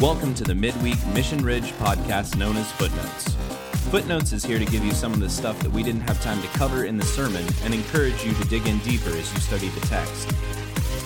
Welcome 0.00 0.32
to 0.36 0.44
the 0.44 0.54
Midweek 0.54 0.96
Mission 1.08 1.44
Ridge 1.44 1.72
podcast 1.72 2.38
known 2.38 2.56
as 2.56 2.72
Footnotes. 2.72 3.34
Footnotes 3.90 4.32
is 4.32 4.42
here 4.42 4.58
to 4.58 4.64
give 4.64 4.82
you 4.82 4.92
some 4.92 5.12
of 5.12 5.20
the 5.20 5.28
stuff 5.28 5.60
that 5.60 5.70
we 5.70 5.82
didn't 5.82 6.00
have 6.00 6.18
time 6.22 6.40
to 6.40 6.48
cover 6.48 6.84
in 6.84 6.96
the 6.96 7.04
sermon 7.04 7.44
and 7.64 7.74
encourage 7.74 8.24
you 8.24 8.32
to 8.32 8.44
dig 8.48 8.66
in 8.66 8.78
deeper 8.78 9.10
as 9.10 9.30
you 9.30 9.40
study 9.40 9.68
the 9.68 9.86
text. 9.88 10.30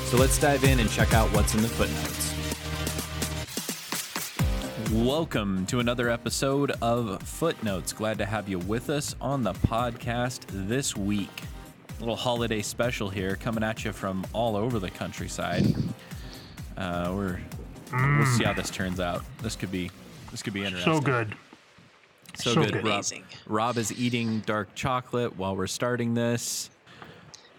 So 0.09 0.17
let's 0.17 0.39
dive 0.39 0.63
in 0.63 0.79
and 0.79 0.89
check 0.89 1.13
out 1.13 1.29
what's 1.35 1.57
in 1.57 1.63
the 1.63 1.69
footnotes. 1.69 2.33
Welcome 4.93 5.67
to 5.67 5.81
another 5.81 6.09
episode 6.09 6.71
of 6.81 7.21
Footnotes. 7.25 7.93
Glad 7.93 8.19
to 8.19 8.27
have 8.27 8.49
you 8.49 8.61
with 8.61 8.91
us 8.91 9.17
on 9.21 9.43
the 9.43 9.55
podcast 9.55 10.45
this 10.69 10.97
week. 10.97 11.43
Little 11.99 12.15
holiday 12.15 12.63
special 12.63 13.11
here 13.11 13.35
coming 13.35 13.65
at 13.65 13.85
you 13.85 13.91
from 13.93 14.25
all 14.33 14.55
over 14.55 14.79
the 14.79 14.91
countryside. 14.91 15.67
Uh, 16.77 17.13
we're 17.15 17.41
we'll 17.95 18.27
see 18.27 18.43
mm. 18.43 18.47
how 18.47 18.53
this 18.53 18.71
turns 18.71 19.01
out. 19.01 19.23
This 19.43 19.57
could 19.57 19.71
be 19.71 19.91
this 20.31 20.43
could 20.43 20.53
be 20.53 20.65
interesting. 20.65 20.95
So 20.95 21.01
good. 21.01 21.35
So, 22.37 22.55
So 22.55 22.65
good. 22.65 22.73
good. 22.73 22.85
Rob, 22.85 23.05
Rob 23.47 23.79
is 23.79 23.93
eating 23.93 24.41
dark 24.41 24.75
chocolate 24.75 25.37
while 25.37 25.57
we're 25.57 25.67
starting 25.67 26.15
this. 26.15 26.71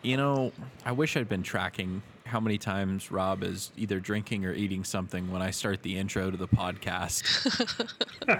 You 0.02 0.18
know, 0.18 0.52
I 0.86 0.92
wish 0.92 1.16
I'd 1.16 1.30
been 1.30 1.44
tracking 1.44 2.02
how 2.26 2.40
many 2.40 2.58
times 2.58 3.12
Rob 3.12 3.44
is 3.44 3.72
either 3.78 4.00
drinking 4.00 4.46
or 4.46 4.54
eating 4.54 4.84
something 4.84 5.32
when 5.32 5.42
I 5.42 5.52
start 5.52 5.84
the 5.84 5.98
intro 5.98 6.30
to 6.30 6.38
the 6.38 6.48
podcast. 6.48 7.24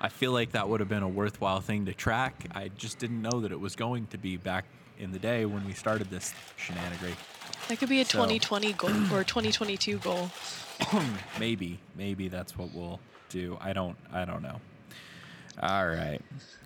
I 0.00 0.08
feel 0.08 0.32
like 0.32 0.52
that 0.52 0.68
would 0.68 0.80
have 0.80 0.88
been 0.88 1.02
a 1.02 1.08
worthwhile 1.08 1.60
thing 1.60 1.86
to 1.86 1.94
track. 1.94 2.46
I 2.54 2.68
just 2.68 2.98
didn't 2.98 3.22
know 3.22 3.40
that 3.40 3.52
it 3.52 3.58
was 3.58 3.74
going 3.74 4.06
to 4.08 4.18
be 4.18 4.36
back 4.36 4.66
in 4.98 5.12
the 5.12 5.18
day 5.18 5.44
when 5.44 5.64
we 5.66 5.72
started 5.72 6.08
this 6.10 6.32
shenanigan. 6.56 7.12
That 7.68 7.78
could 7.78 7.88
be 7.88 8.00
a 8.00 8.04
So- 8.04 8.18
2020 8.18 8.72
goal 8.74 8.90
or 9.12 9.24
2022 9.24 9.98
goal. 9.98 10.30
maybe 11.40 11.78
maybe 11.96 12.28
that's 12.28 12.58
what 12.58 12.70
we'll 12.74 13.00
do 13.30 13.56
i 13.62 13.72
don't 13.72 13.96
i 14.12 14.26
don't 14.26 14.42
know 14.42 14.60
all 15.62 15.86
right 15.86 16.20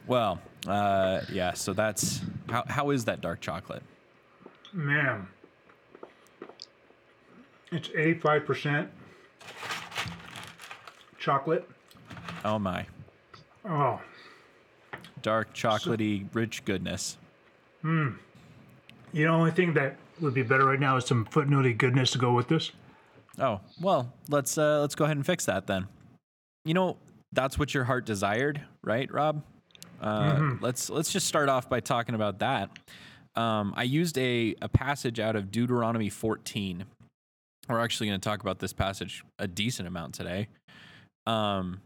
well 0.09 0.41
uh 0.67 1.21
yeah 1.33 1.53
so 1.53 1.73
that's 1.73 2.21
how, 2.49 2.65
how 2.67 2.91
is 2.91 3.05
that 3.05 3.21
dark 3.21 3.41
chocolate 3.41 3.85
Man. 4.73 5.29
It's 7.71 7.89
85% 7.89 8.89
chocolate. 11.19 11.69
oh 12.45 12.59
my 12.59 12.85
Oh, 13.65 14.01
dark 15.23 15.55
chocolatey 15.55 16.27
rich 16.33 16.65
goodness 16.65 17.17
you 17.83 17.91
know, 17.91 18.15
the 19.13 19.27
only 19.27 19.51
thing 19.51 19.75
that 19.75 19.97
would 20.21 20.35
be 20.35 20.43
better 20.43 20.65
right 20.67 20.81
now 20.81 20.97
is 20.97 21.07
some 21.07 21.25
footnotey 21.27 21.77
goodness 21.77 22.11
to 22.13 22.19
go 22.19 22.33
with 22.33 22.49
this. 22.49 22.73
oh 23.39 23.61
well 23.81 24.13
let's 24.29 24.59
uh 24.59 24.81
let's 24.81 24.95
go 24.95 25.05
ahead 25.05 25.17
and 25.17 25.25
fix 25.27 25.47
that 25.47 25.67
then. 25.67 25.87
You 26.65 26.75
know 26.75 26.97
that's 27.33 27.59
what 27.59 27.73
your 27.75 27.85
heart 27.85 28.05
desired 28.07 28.61
right 28.85 29.11
rob? 29.13 29.43
Uh 30.01 30.55
let's 30.61 30.91
let's 30.91 31.13
just 31.13 31.27
start 31.27 31.49
off 31.49 31.69
by 31.69 31.81
talking 31.81 32.15
about 32.15 32.39
that. 32.41 32.71
Um 33.35 33.73
i 33.77 33.83
used 33.85 34.19
a 34.19 34.55
a 34.61 34.69
passage 34.69 35.21
out 35.21 35.37
of 35.37 35.51
deuteronomy 35.51 36.09
14 36.11 36.85
we're 37.69 37.81
actually 37.81 38.09
going 38.09 38.21
to 38.21 38.29
talk 38.29 38.41
about 38.41 38.59
this 38.59 38.73
passage 38.73 39.23
a 39.39 39.47
decent 39.47 39.87
amount 39.87 40.15
today. 40.15 40.49
Um, 41.27 41.81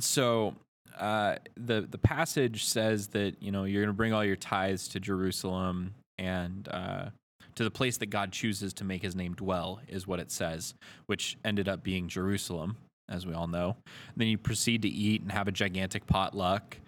so 0.00 0.56
uh, 0.98 1.36
the 1.56 1.82
the 1.82 1.98
passage 1.98 2.64
says 2.64 3.08
that 3.08 3.42
you 3.42 3.50
know 3.50 3.64
you're 3.64 3.82
going 3.82 3.92
to 3.92 3.96
bring 3.96 4.12
all 4.12 4.24
your 4.24 4.36
tithes 4.36 4.88
to 4.88 5.00
Jerusalem 5.00 5.94
and 6.18 6.68
uh, 6.70 7.06
to 7.54 7.64
the 7.64 7.70
place 7.70 7.98
that 7.98 8.06
God 8.06 8.32
chooses 8.32 8.72
to 8.74 8.84
make 8.84 9.02
His 9.02 9.14
name 9.14 9.34
dwell, 9.34 9.80
is 9.88 10.06
what 10.06 10.20
it 10.20 10.30
says, 10.30 10.74
which 11.06 11.36
ended 11.44 11.68
up 11.68 11.82
being 11.82 12.08
Jerusalem, 12.08 12.76
as 13.08 13.26
we 13.26 13.34
all 13.34 13.46
know. 13.46 13.76
And 13.84 14.16
then 14.16 14.28
you 14.28 14.38
proceed 14.38 14.82
to 14.82 14.88
eat 14.88 15.22
and 15.22 15.32
have 15.32 15.48
a 15.48 15.52
gigantic 15.52 16.06
potluck 16.06 16.78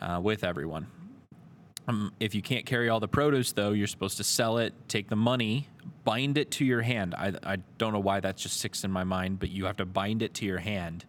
uh, 0.00 0.20
with 0.22 0.44
everyone. 0.44 0.86
Um, 1.88 2.12
if 2.18 2.34
you 2.34 2.42
can't 2.42 2.66
carry 2.66 2.88
all 2.88 2.98
the 2.98 3.08
produce, 3.08 3.52
though, 3.52 3.70
you're 3.70 3.86
supposed 3.86 4.16
to 4.16 4.24
sell 4.24 4.58
it, 4.58 4.74
take 4.88 5.08
the 5.08 5.16
money, 5.16 5.68
bind 6.04 6.36
it 6.36 6.50
to 6.52 6.64
your 6.64 6.82
hand. 6.82 7.14
I, 7.14 7.32
I 7.44 7.56
don't 7.78 7.92
know 7.92 8.00
why 8.00 8.18
that 8.20 8.36
just 8.36 8.58
sticks 8.58 8.82
in 8.82 8.90
my 8.90 9.04
mind, 9.04 9.38
but 9.38 9.50
you 9.50 9.66
have 9.66 9.76
to 9.76 9.86
bind 9.86 10.22
it 10.22 10.34
to 10.34 10.44
your 10.44 10.58
hand. 10.58 11.04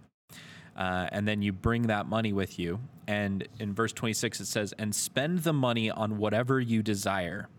Uh, 0.77 1.07
and 1.11 1.27
then 1.27 1.41
you 1.41 1.51
bring 1.51 1.83
that 1.83 2.05
money 2.05 2.33
with 2.33 2.59
you. 2.59 2.79
And 3.07 3.47
in 3.59 3.73
verse 3.73 3.93
26, 3.93 4.41
it 4.41 4.45
says, 4.45 4.73
And 4.77 4.93
spend 4.93 5.39
the 5.39 5.53
money 5.53 5.89
on 5.89 6.17
whatever 6.17 6.59
you 6.59 6.83
desire 6.83 7.49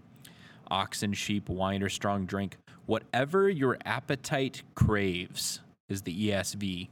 oxen, 0.70 1.14
sheep, 1.14 1.48
wine, 1.48 1.82
or 1.82 1.88
strong 1.88 2.26
drink, 2.26 2.56
whatever 2.84 3.48
your 3.48 3.78
appetite 3.86 4.62
craves, 4.74 5.60
is 5.88 6.02
the 6.02 6.28
ESV. 6.28 6.88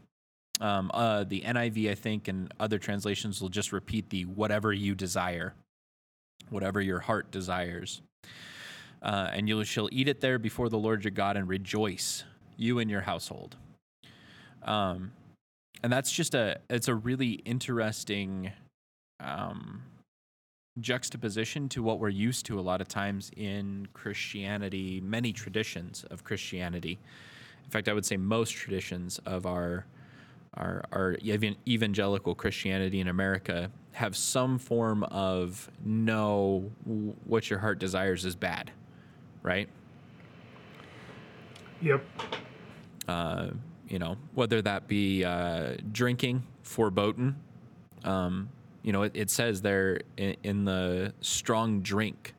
Um, 0.62 0.90
uh, 0.94 1.24
the 1.24 1.42
NIV, 1.42 1.90
I 1.90 1.94
think, 1.94 2.28
and 2.28 2.52
other 2.58 2.78
translations 2.78 3.42
will 3.42 3.50
just 3.50 3.72
repeat 3.72 4.08
the 4.08 4.24
whatever 4.24 4.72
you 4.72 4.94
desire 4.94 5.52
whatever 6.50 6.80
your 6.80 7.00
heart 7.00 7.30
desires. 7.30 8.02
Uh, 9.02 9.30
and 9.32 9.48
you 9.48 9.62
shall 9.64 9.88
eat 9.92 10.08
it 10.08 10.20
there 10.20 10.38
before 10.38 10.68
the 10.68 10.78
Lord 10.78 11.04
your 11.04 11.10
God 11.10 11.36
and 11.36 11.48
rejoice, 11.48 12.24
you 12.56 12.78
and 12.78 12.90
your 12.90 13.02
household. 13.02 13.56
Um, 14.62 15.12
and 15.82 15.92
that's 15.92 16.10
just 16.10 16.34
a 16.34 16.58
it's 16.68 16.88
a 16.88 16.94
really 16.94 17.32
interesting 17.44 18.52
um, 19.20 19.82
juxtaposition 20.80 21.68
to 21.70 21.82
what 21.82 21.98
we're 21.98 22.08
used 22.08 22.46
to 22.46 22.58
a 22.58 22.62
lot 22.62 22.80
of 22.80 22.88
times 22.88 23.30
in 23.36 23.88
Christianity, 23.92 25.00
many 25.00 25.32
traditions 25.32 26.04
of 26.10 26.24
Christianity. 26.24 26.98
In 27.64 27.70
fact, 27.70 27.88
I 27.88 27.92
would 27.92 28.06
say 28.06 28.16
most 28.16 28.52
traditions 28.52 29.18
of 29.26 29.46
our 29.46 29.86
our, 30.54 30.82
our 30.92 31.16
evangelical 31.68 32.34
Christianity 32.34 33.00
in 33.00 33.08
America 33.08 33.70
have 33.92 34.16
some 34.16 34.58
form 34.58 35.02
of 35.04 35.70
no, 35.84 36.70
what 37.24 37.50
your 37.50 37.58
heart 37.58 37.78
desires 37.78 38.24
is 38.24 38.34
bad, 38.34 38.70
right? 39.42 39.68
Yep. 41.82 42.04
Uh, 43.06 43.48
you 43.88 43.98
know, 43.98 44.16
whether 44.34 44.60
that 44.62 44.88
be 44.88 45.24
uh, 45.24 45.76
drinking, 45.92 46.42
foreboding. 46.62 47.36
Um, 48.04 48.48
you 48.82 48.92
know, 48.92 49.02
it, 49.02 49.12
it 49.14 49.30
says 49.30 49.62
there 49.62 50.00
in, 50.16 50.36
in 50.42 50.64
the 50.64 51.12
strong 51.20 51.80
drink, 51.80 52.34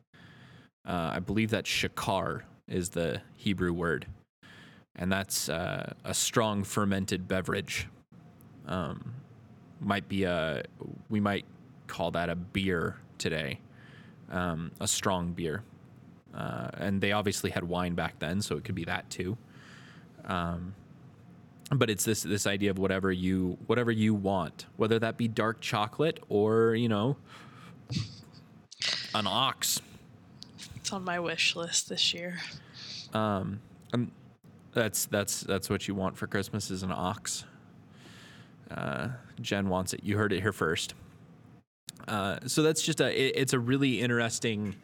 uh, 0.86 1.12
I 1.14 1.18
believe 1.18 1.50
that 1.50 1.64
shakar 1.64 2.42
is 2.66 2.90
the 2.90 3.20
Hebrew 3.36 3.72
word, 3.72 4.06
and 4.96 5.10
that's 5.12 5.48
uh, 5.48 5.92
a 6.04 6.14
strong 6.14 6.64
fermented 6.64 7.28
beverage. 7.28 7.86
Um, 8.66 9.14
might 9.80 10.08
be 10.08 10.24
a 10.24 10.64
we 11.08 11.20
might 11.20 11.44
call 11.86 12.10
that 12.12 12.28
a 12.28 12.34
beer 12.34 12.96
today, 13.18 13.60
um, 14.30 14.72
a 14.80 14.88
strong 14.88 15.32
beer, 15.32 15.62
uh, 16.34 16.68
and 16.74 17.00
they 17.00 17.12
obviously 17.12 17.50
had 17.50 17.64
wine 17.64 17.94
back 17.94 18.18
then, 18.18 18.40
so 18.40 18.56
it 18.56 18.64
could 18.64 18.74
be 18.74 18.84
that 18.84 19.08
too. 19.10 19.36
Um, 20.24 20.74
but 21.70 21.90
it's 21.90 22.04
this 22.04 22.22
this 22.22 22.46
idea 22.46 22.70
of 22.70 22.78
whatever 22.78 23.12
you 23.12 23.58
whatever 23.66 23.90
you 23.90 24.14
want, 24.14 24.66
whether 24.76 24.98
that 24.98 25.16
be 25.16 25.28
dark 25.28 25.60
chocolate 25.60 26.20
or 26.28 26.74
you 26.74 26.88
know 26.88 27.16
an 29.14 29.26
ox. 29.26 29.80
It's 30.76 30.92
on 30.92 31.04
my 31.04 31.20
wish 31.20 31.54
list 31.56 31.88
this 31.88 32.14
year. 32.14 32.38
Um, 33.12 33.60
um, 33.92 34.10
that's 34.72 35.06
that's 35.06 35.40
that's 35.40 35.68
what 35.68 35.88
you 35.88 35.94
want 35.94 36.16
for 36.16 36.26
Christmas 36.26 36.70
is 36.70 36.82
an 36.82 36.92
ox. 36.92 37.44
Uh, 38.70 39.08
Jen 39.40 39.68
wants 39.68 39.92
it. 39.94 40.00
You 40.02 40.16
heard 40.16 40.32
it 40.32 40.40
here 40.40 40.52
first. 40.52 40.94
Uh, 42.06 42.38
so 42.46 42.62
that's 42.62 42.82
just 42.82 43.00
a. 43.00 43.10
It, 43.10 43.34
it's 43.36 43.52
a 43.52 43.58
really 43.58 44.00
interesting. 44.00 44.76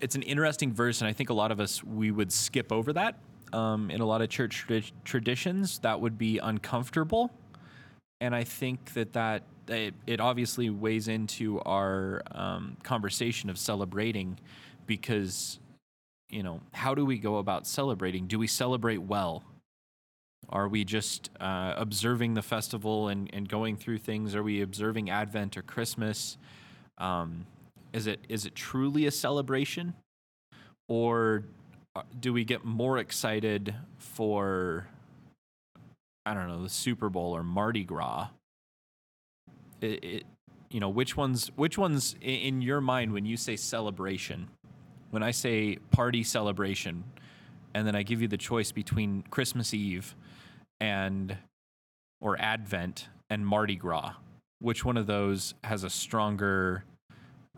It's 0.00 0.14
an 0.14 0.22
interesting 0.22 0.72
verse, 0.72 1.00
and 1.00 1.08
I 1.08 1.12
think 1.12 1.28
a 1.28 1.34
lot 1.34 1.52
of 1.52 1.60
us 1.60 1.84
we 1.84 2.10
would 2.10 2.32
skip 2.32 2.72
over 2.72 2.92
that. 2.94 3.16
Um, 3.52 3.90
in 3.90 4.00
a 4.00 4.06
lot 4.06 4.22
of 4.22 4.28
church 4.28 4.64
tradi- 4.68 4.92
traditions, 5.04 5.80
that 5.80 6.00
would 6.00 6.16
be 6.16 6.38
uncomfortable, 6.38 7.30
and 8.20 8.34
I 8.34 8.44
think 8.44 8.94
that 8.94 9.12
that 9.14 9.42
it, 9.66 9.94
it 10.06 10.20
obviously 10.20 10.70
weighs 10.70 11.08
into 11.08 11.60
our 11.60 12.22
um, 12.32 12.76
conversation 12.82 13.50
of 13.50 13.58
celebrating, 13.58 14.38
because 14.86 15.58
you 16.28 16.42
know, 16.44 16.60
how 16.72 16.94
do 16.94 17.04
we 17.04 17.18
go 17.18 17.38
about 17.38 17.66
celebrating? 17.66 18.26
Do 18.28 18.38
we 18.38 18.46
celebrate 18.46 18.98
well? 18.98 19.42
Are 20.48 20.68
we 20.68 20.84
just 20.84 21.30
uh, 21.40 21.74
observing 21.76 22.34
the 22.34 22.42
festival 22.42 23.08
and, 23.08 23.28
and 23.32 23.48
going 23.48 23.76
through 23.76 23.98
things? 23.98 24.34
Are 24.34 24.42
we 24.42 24.62
observing 24.62 25.10
Advent 25.10 25.56
or 25.56 25.62
Christmas? 25.62 26.38
Um, 26.98 27.46
is 27.92 28.06
it 28.06 28.20
is 28.28 28.46
it 28.46 28.54
truly 28.54 29.06
a 29.06 29.10
celebration, 29.10 29.94
or 30.88 31.44
do 32.20 32.32
we 32.32 32.44
get 32.44 32.64
more 32.64 32.98
excited 32.98 33.74
for 33.98 34.86
I 36.24 36.34
don't 36.34 36.48
know 36.48 36.62
the 36.62 36.68
Super 36.68 37.08
Bowl 37.08 37.34
or 37.34 37.42
Mardi 37.42 37.84
Gras? 37.84 38.28
It, 39.80 40.04
it 40.04 40.24
you 40.70 40.80
know 40.80 40.88
which 40.88 41.16
ones 41.16 41.50
which 41.56 41.76
ones 41.76 42.14
in 42.20 42.62
your 42.62 42.80
mind 42.80 43.12
when 43.12 43.26
you 43.26 43.36
say 43.36 43.56
celebration 43.56 44.48
when 45.10 45.22
I 45.22 45.32
say 45.32 45.76
party 45.90 46.22
celebration, 46.22 47.04
and 47.74 47.86
then 47.86 47.94
I 47.94 48.02
give 48.02 48.22
you 48.22 48.28
the 48.28 48.36
choice 48.36 48.72
between 48.72 49.22
Christmas 49.30 49.74
Eve 49.74 50.14
and 50.80 51.36
or 52.20 52.40
Advent 52.40 53.08
and 53.28 53.46
Mardi 53.46 53.76
Gras? 53.76 54.14
Which 54.60 54.84
one 54.84 54.96
of 54.96 55.06
those 55.06 55.54
has 55.64 55.84
a 55.84 55.90
stronger 55.90 56.84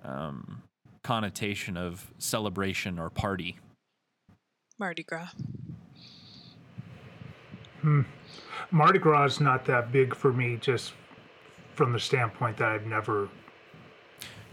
um, 0.05 0.63
connotation 1.03 1.77
of 1.77 2.13
celebration 2.19 2.99
or 2.99 3.11
party? 3.11 3.59
Mardi 4.79 5.03
Gras. 5.03 5.29
Hmm. 7.81 8.03
Mardi 8.71 8.99
Gras 8.99 9.25
is 9.27 9.41
not 9.41 9.65
that 9.67 9.93
big 9.93 10.15
for 10.15 10.33
me, 10.33 10.57
just 10.61 10.95
from 11.75 11.93
the 11.93 12.01
standpoint 12.01 12.57
that 12.59 12.69
I've 12.69 12.87
never 12.87 13.29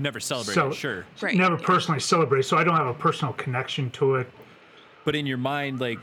Never 0.02 0.20
celebrated, 0.22 0.54
So- 0.56 0.72
sure. 0.72 1.06
Right. 1.22 1.36
never 1.36 1.58
personally 1.58 2.00
celebrated, 2.00 2.44
so 2.44 2.58
I 2.58 2.64
don't 2.64 2.78
have 2.78 2.88
a 2.88 2.94
personal 2.94 3.34
connection 3.34 3.90
to 3.92 4.16
it. 4.16 4.32
But 5.04 5.14
in 5.16 5.26
your 5.26 5.38
mind, 5.38 5.82
like 5.82 6.00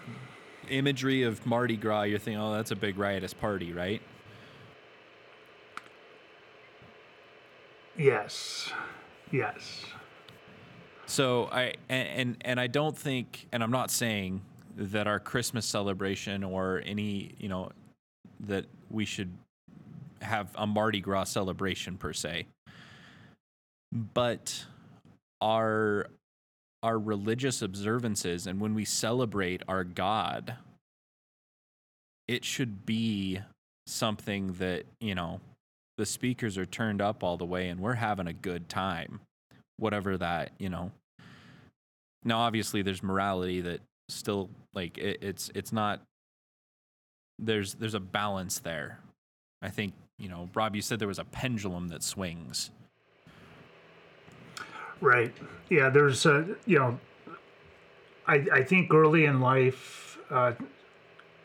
imagery 0.69 1.23
of 1.23 1.45
Mardi 1.47 1.77
Gras, 1.77 2.03
you're 2.03 2.19
thinking, 2.19 2.41
oh, 2.41 2.53
that's 2.55 2.71
a 2.71 2.77
big 2.77 2.99
riotous 2.99 3.33
party, 3.33 3.73
right? 3.73 4.03
Yes, 7.97 8.71
yes, 9.33 9.87
So 11.07 11.49
I 11.53 11.75
and, 11.89 12.37
and 12.41 12.59
I 12.59 12.67
don't 12.67 12.97
think, 12.97 13.47
and 13.53 13.63
I'm 13.63 13.71
not 13.71 13.91
saying 13.91 14.43
that 14.77 15.07
our 15.07 15.21
Christmas 15.21 15.65
celebration 15.65 16.43
or 16.45 16.83
any, 16.85 17.33
you 17.39 17.49
know, 17.49 17.71
that 18.41 18.67
we 18.91 19.05
should 19.05 19.33
have 20.21 20.49
a 20.57 20.67
Mardi 20.67 21.01
Gras 21.01 21.25
celebration 21.25 21.97
per 21.97 22.13
se. 22.13 22.47
But 23.93 24.65
our 25.41 26.09
our 26.83 26.99
religious 26.99 27.63
observances 27.63 28.47
and 28.47 28.61
when 28.61 28.75
we 28.75 28.85
celebrate 28.85 29.63
our 29.69 29.85
God, 29.85 30.57
it 32.29 32.45
should 32.45 32.85
be 32.85 33.41
something 33.87 34.53
that, 34.55 34.85
you 35.01 35.15
know, 35.15 35.41
the 35.97 36.07
speakers 36.07 36.59
are 36.59 36.67
turned 36.67 37.01
up 37.01 37.23
all 37.23 37.37
the 37.37 37.47
way 37.47 37.69
and 37.69 37.81
we're 37.81 37.95
having 37.95 38.27
a 38.27 38.33
good 38.33 38.69
time 38.69 39.21
whatever 39.79 40.17
that 40.17 40.53
you 40.59 40.69
know 40.69 40.91
now 42.25 42.39
obviously 42.39 42.83
there's 42.83 43.03
morality 43.03 43.61
that 43.61 43.81
still 44.09 44.51
like 44.75 44.99
it, 44.99 45.19
it's 45.23 45.51
it's 45.55 45.73
not 45.73 46.01
there's 47.39 47.75
there's 47.75 47.95
a 47.95 48.01
balance 48.01 48.59
there 48.61 49.01
i 49.63 49.69
think 49.69 49.93
you 50.19 50.29
know 50.29 50.49
rob 50.55 50.75
you 50.75 50.83
said 50.83 50.99
there 50.99 51.09
was 51.09 51.19
a 51.19 51.25
pendulum 51.25 51.89
that 51.89 52.03
swings 52.03 52.71
right. 55.01 55.33
Yeah, 55.69 55.91
there's 55.91 56.27
a 56.27 56.47
you 56.67 56.79
know, 56.79 56.99
I 58.27 58.47
I 58.53 58.63
think 58.63 58.93
early 58.93 59.25
in 59.25 59.41
life, 59.41 60.19
uh, 60.31 60.53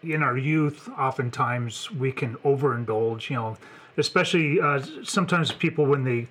in 0.04 0.24
our 0.24 0.38
youth, 0.38 0.90
oftentimes 0.98 1.92
we 1.92 2.12
can 2.12 2.36
overindulge. 2.38 3.30
You 3.30 3.36
know, 3.38 3.58
especially 3.98 4.60
uh, 4.60 4.82
sometimes 5.04 5.52
people 5.52 5.86
when 5.86 6.04
they 6.04 6.28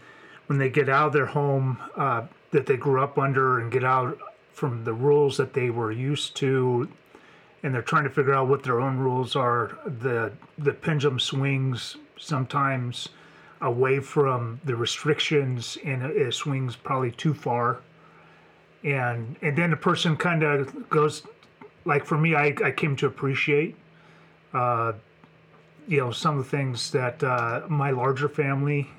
when 0.50 0.58
they 0.58 0.68
get 0.68 0.88
out 0.88 1.06
of 1.06 1.12
their 1.12 1.26
home 1.26 1.78
uh, 1.94 2.22
that 2.50 2.66
they 2.66 2.76
grew 2.76 3.00
up 3.00 3.16
under 3.18 3.60
and 3.60 3.70
get 3.70 3.84
out 3.84 4.18
from 4.52 4.82
the 4.82 4.92
rules 4.92 5.36
that 5.36 5.52
they 5.52 5.70
were 5.70 5.92
used 5.92 6.34
to 6.34 6.88
and 7.62 7.72
they're 7.72 7.82
trying 7.82 8.02
to 8.02 8.10
figure 8.10 8.34
out 8.34 8.48
what 8.48 8.64
their 8.64 8.80
own 8.80 8.98
rules 8.98 9.36
are 9.36 9.78
the 10.00 10.32
the 10.58 10.72
pendulum 10.72 11.20
swings 11.20 11.98
sometimes 12.18 13.10
away 13.60 14.00
from 14.00 14.60
the 14.64 14.74
restrictions 14.74 15.78
and 15.84 16.02
it, 16.02 16.34
swings 16.34 16.74
probably 16.74 17.12
too 17.12 17.32
far. 17.32 17.78
And 18.82 19.36
and 19.42 19.56
then 19.56 19.70
the 19.70 19.76
person 19.76 20.16
kind 20.16 20.42
of 20.42 20.90
goes 20.90 21.22
like 21.84 22.04
for 22.04 22.18
me 22.18 22.34
I, 22.34 22.56
I 22.64 22.72
came 22.72 22.96
to 22.96 23.06
appreciate 23.06 23.76
uh 24.52 24.94
you 25.86 25.98
know 25.98 26.10
some 26.10 26.38
of 26.38 26.44
the 26.44 26.50
things 26.50 26.90
that 26.90 27.22
uh, 27.22 27.62
my 27.68 27.92
larger 27.92 28.28
family 28.28 28.90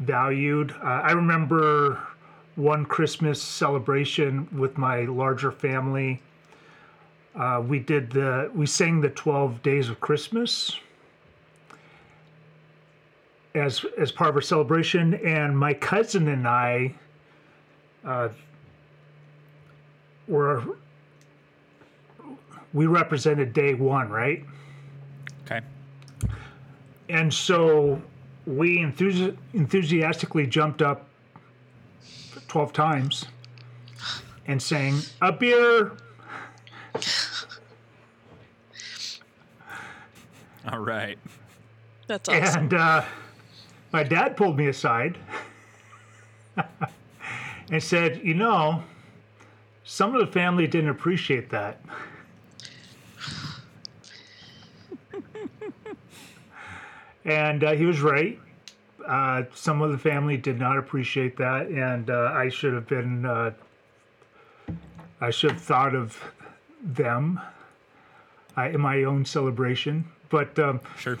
valued. 0.00 0.72
Uh, 0.82 1.02
i 1.04 1.12
remember 1.12 2.00
one 2.56 2.84
christmas 2.84 3.40
celebration 3.40 4.48
with 4.52 4.76
my 4.76 5.02
larger 5.02 5.52
family. 5.52 6.20
Uh, 7.34 7.62
we 7.66 7.78
did 7.78 8.10
the 8.10 8.50
we 8.54 8.66
sang 8.66 9.00
the 9.00 9.10
12 9.10 9.62
days 9.62 9.88
of 9.88 10.00
christmas 10.00 10.76
as 13.54 13.84
as 13.98 14.10
part 14.10 14.30
of 14.30 14.36
our 14.36 14.42
celebration 14.42 15.14
and 15.14 15.56
my 15.56 15.72
cousin 15.72 16.28
and 16.28 16.46
i 16.46 16.92
uh, 18.04 18.28
were 20.26 20.62
we 22.72 22.86
represented 22.86 23.52
day 23.52 23.74
one 23.74 24.08
right? 24.08 24.44
Okay. 25.44 25.60
And 27.08 27.32
so 27.32 28.00
we 28.46 28.78
enthusi- 28.78 29.36
enthusiastically 29.54 30.46
jumped 30.46 30.82
up 30.82 31.06
12 32.48 32.72
times 32.72 33.26
and 34.46 34.60
sang 34.60 34.98
a 35.20 35.30
beer 35.30 35.92
all 40.70 40.78
right 40.80 41.18
That's 42.06 42.28
awesome. 42.28 42.62
And 42.64 42.74
uh, 42.74 43.04
my 43.92 44.02
dad 44.02 44.36
pulled 44.36 44.56
me 44.56 44.66
aside 44.66 45.16
and 47.70 47.82
said, 47.82 48.20
You 48.24 48.34
know, 48.34 48.82
some 49.84 50.14
of 50.14 50.20
the 50.20 50.32
family 50.32 50.66
didn't 50.66 50.90
appreciate 50.90 51.50
that. 51.50 51.80
And 57.24 57.64
uh, 57.64 57.72
he 57.72 57.84
was 57.84 58.00
right. 58.00 58.38
Uh, 59.06 59.44
some 59.54 59.82
of 59.82 59.92
the 59.92 59.98
family 59.98 60.36
did 60.36 60.58
not 60.58 60.76
appreciate 60.76 61.36
that, 61.36 61.68
and 61.68 62.10
uh, 62.10 62.32
I 62.34 62.48
should 62.48 62.74
have 62.74 62.86
been, 62.86 63.24
uh, 63.24 63.52
I 65.20 65.30
should 65.30 65.52
have 65.52 65.62
thought 65.62 65.94
of 65.94 66.20
them 66.82 67.40
uh, 68.56 68.68
in 68.68 68.80
my 68.80 69.04
own 69.04 69.24
celebration. 69.24 70.04
But 70.28 70.56
um, 70.58 70.80
sure 70.98 71.18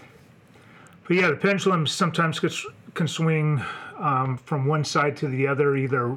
but 1.10 1.16
yeah, 1.16 1.30
the 1.30 1.36
pendulum 1.36 1.88
sometimes 1.88 2.38
can 2.94 3.08
swing 3.08 3.60
um, 3.98 4.38
from 4.44 4.64
one 4.64 4.84
side 4.84 5.16
to 5.16 5.26
the 5.26 5.44
other, 5.44 5.74
either 5.74 6.16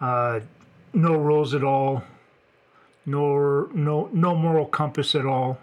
uh, 0.00 0.40
no 0.94 1.16
rules 1.16 1.52
at 1.52 1.62
all, 1.62 2.02
nor 3.04 3.68
no 3.74 4.08
no 4.14 4.34
moral 4.34 4.64
compass 4.64 5.14
at 5.14 5.26
all, 5.26 5.58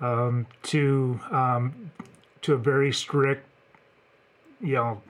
um, 0.00 0.46
to 0.64 1.20
um, 1.30 1.90
to 2.42 2.54
a 2.54 2.56
very 2.56 2.92
strict, 2.92 3.46
you 4.60 4.74
know, 4.74 5.02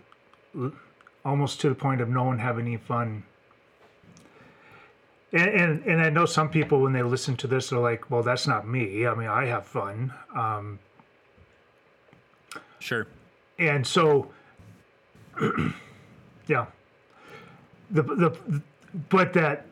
almost 1.25 1.61
to 1.61 1.68
the 1.68 1.75
point 1.75 2.00
of 2.00 2.09
no 2.09 2.25
one 2.25 2.38
having 2.38 2.66
any 2.66 2.76
fun. 2.76 3.23
And, 5.33 5.50
and 5.50 5.85
and 5.85 6.00
I 6.00 6.11
know 6.11 6.25
some 6.25 6.49
people 6.49 6.80
when 6.80 6.92
they 6.92 7.02
listen 7.02 7.37
to 7.38 7.47
this, 7.47 7.71
they're 7.71 7.78
like, 7.78 8.11
"Well, 8.11 8.23
that's 8.23 8.47
not 8.47 8.66
me. 8.66 9.07
I 9.07 9.14
mean, 9.14 9.28
I 9.28 9.47
have 9.47 9.66
fun." 9.66 10.12
Um, 10.35 10.78
sure 12.78 13.07
and 13.59 13.87
so 13.87 14.30
yeah 16.47 16.66
the 17.90 18.02
the 18.02 18.62
but 19.11 19.33
that 19.33 19.66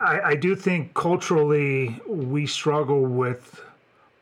I, 0.00 0.20
I 0.20 0.34
do 0.34 0.56
think 0.56 0.94
culturally 0.94 2.00
we 2.06 2.46
struggle 2.46 3.02
with 3.02 3.62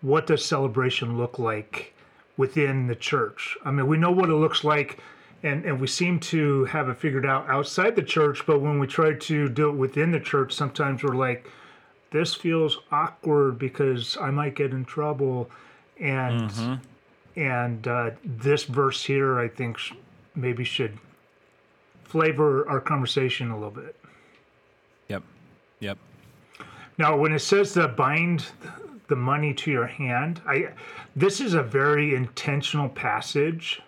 what 0.03 0.27
does 0.27 0.45
celebration 0.45 1.17
look 1.19 1.39
like 1.39 1.95
within 2.37 2.87
the 2.87 2.97
church. 2.97 3.57
I 3.65 3.71
mean 3.71 3.87
we 3.87 3.97
know 3.97 4.11
what 4.11 4.29
it 4.29 4.35
looks 4.35 4.65
like 4.65 4.99
and 5.43 5.65
and 5.65 5.81
we 5.81 5.87
seem 5.87 6.19
to 6.19 6.65
have 6.67 6.89
it 6.89 6.97
figured 6.97 7.27
out 7.27 7.49
outside 7.49 7.95
the 7.95 8.03
church 8.03 8.45
but 8.47 8.61
when 8.61 8.79
we 8.79 8.87
try 8.87 9.13
to 9.15 9.49
do 9.49 9.69
it 9.69 9.73
within 9.73 10.11
the 10.11 10.21
church 10.21 10.53
sometimes 10.53 11.03
we're 11.03 11.15
like 11.15 11.49
this 12.11 12.35
feels 12.35 12.79
awkward 12.91 13.59
because 13.59 14.17
i 14.21 14.31
might 14.31 14.55
get 14.57 14.73
in 14.73 14.85
trouble 14.85 15.49
and 16.01 16.51
and 17.37 17.87
uh, 17.87 18.11
this 18.25 18.65
verse 18.65 19.05
here 19.05 19.39
i 19.39 19.47
think 19.47 19.79
sh- 19.79 19.93
maybe 20.35 20.65
should 20.65 20.99
flavor 22.05 22.69
our 22.69 22.81
conversation 22.81 23.51
a 23.51 23.55
little 23.55 23.71
bit 23.71 23.95
yep. 25.81 25.99
Now 26.97 27.17
when 27.17 27.33
it 27.33 27.41
says 27.41 27.73
to 27.75 27.89
bind 27.89 28.47
the 29.09 29.17
money 29.17 29.55
to 29.55 29.71
your 29.71 29.87
hand 29.87 30.41
i 30.47 30.69
this 31.17 31.41
is 31.41 31.55
a 31.55 31.63
very 31.63 32.15
intentional 32.15 32.89
passage. 32.91 33.81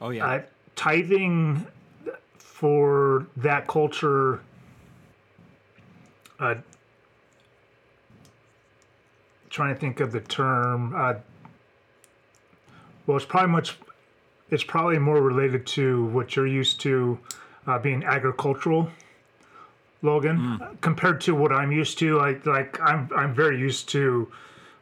Oh 0.00 0.10
yeah. 0.10 0.26
Uh, 0.26 0.42
tithing 0.76 1.66
for 2.38 3.26
that 3.36 3.66
culture 3.66 4.40
uh, 6.38 6.54
trying 9.50 9.74
to 9.74 9.80
think 9.80 10.00
of 10.00 10.12
the 10.12 10.20
term 10.20 10.94
uh, 10.96 11.14
well 13.06 13.16
it's 13.16 13.26
probably 13.26 13.50
much 13.50 13.78
it's 14.50 14.64
probably 14.64 14.98
more 14.98 15.20
related 15.20 15.66
to 15.66 16.06
what 16.06 16.36
you're 16.36 16.46
used 16.46 16.80
to 16.80 17.18
uh, 17.66 17.78
being 17.78 18.04
agricultural 18.04 18.88
Logan, 20.02 20.38
mm. 20.38 20.80
compared 20.80 21.20
to 21.22 21.34
what 21.34 21.52
I'm 21.52 21.72
used 21.72 21.98
to. 22.00 22.18
Like 22.18 22.44
like 22.44 22.80
I'm 22.80 23.08
I'm 23.14 23.34
very 23.34 23.58
used 23.58 23.88
to 23.90 24.30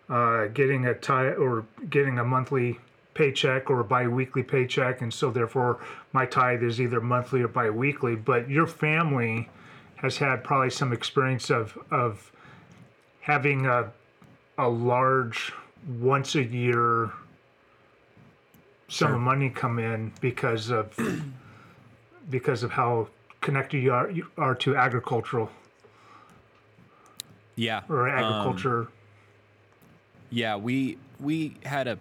uh, 0.08 0.46
getting 0.46 0.86
a 0.86 0.94
tie 0.94 1.28
or 1.28 1.66
getting 1.88 2.18
a 2.18 2.24
monthly 2.24 2.80
paycheck 3.14 3.70
or 3.70 3.80
a 3.80 3.84
biweekly 3.84 4.42
paycheck, 4.42 5.02
and 5.02 5.12
so 5.12 5.30
therefore 5.30 5.80
my 6.12 6.24
tithe 6.26 6.62
is 6.62 6.80
either 6.80 7.00
monthly 7.00 7.42
or 7.42 7.48
biweekly. 7.48 8.16
But 8.16 8.48
your 8.48 8.66
family 8.66 9.48
has 9.96 10.16
had 10.16 10.42
probably 10.42 10.70
some 10.70 10.92
experience 10.92 11.50
of 11.50 11.78
of 11.90 12.32
having 13.20 13.66
a 13.66 13.92
a 14.56 14.68
large 14.68 15.52
once 15.98 16.34
a 16.34 16.42
year 16.42 17.12
sum 18.88 19.08
sure. 19.08 19.14
of 19.14 19.20
money 19.20 19.50
come 19.50 19.78
in 19.78 20.12
because 20.20 20.70
of 20.70 20.98
because 22.30 22.62
of 22.62 22.70
how 22.72 23.08
connected 23.40 23.82
you 23.82 23.92
are 23.92 24.10
you 24.10 24.26
are 24.36 24.54
to 24.56 24.76
agricultural. 24.76 25.50
Yeah 27.56 27.82
or 27.88 28.08
agriculture. 28.08 28.82
Um, 28.82 28.88
yeah 30.30 30.56
we 30.56 30.96
we 31.18 31.56
had 31.64 31.88
a 31.88 31.98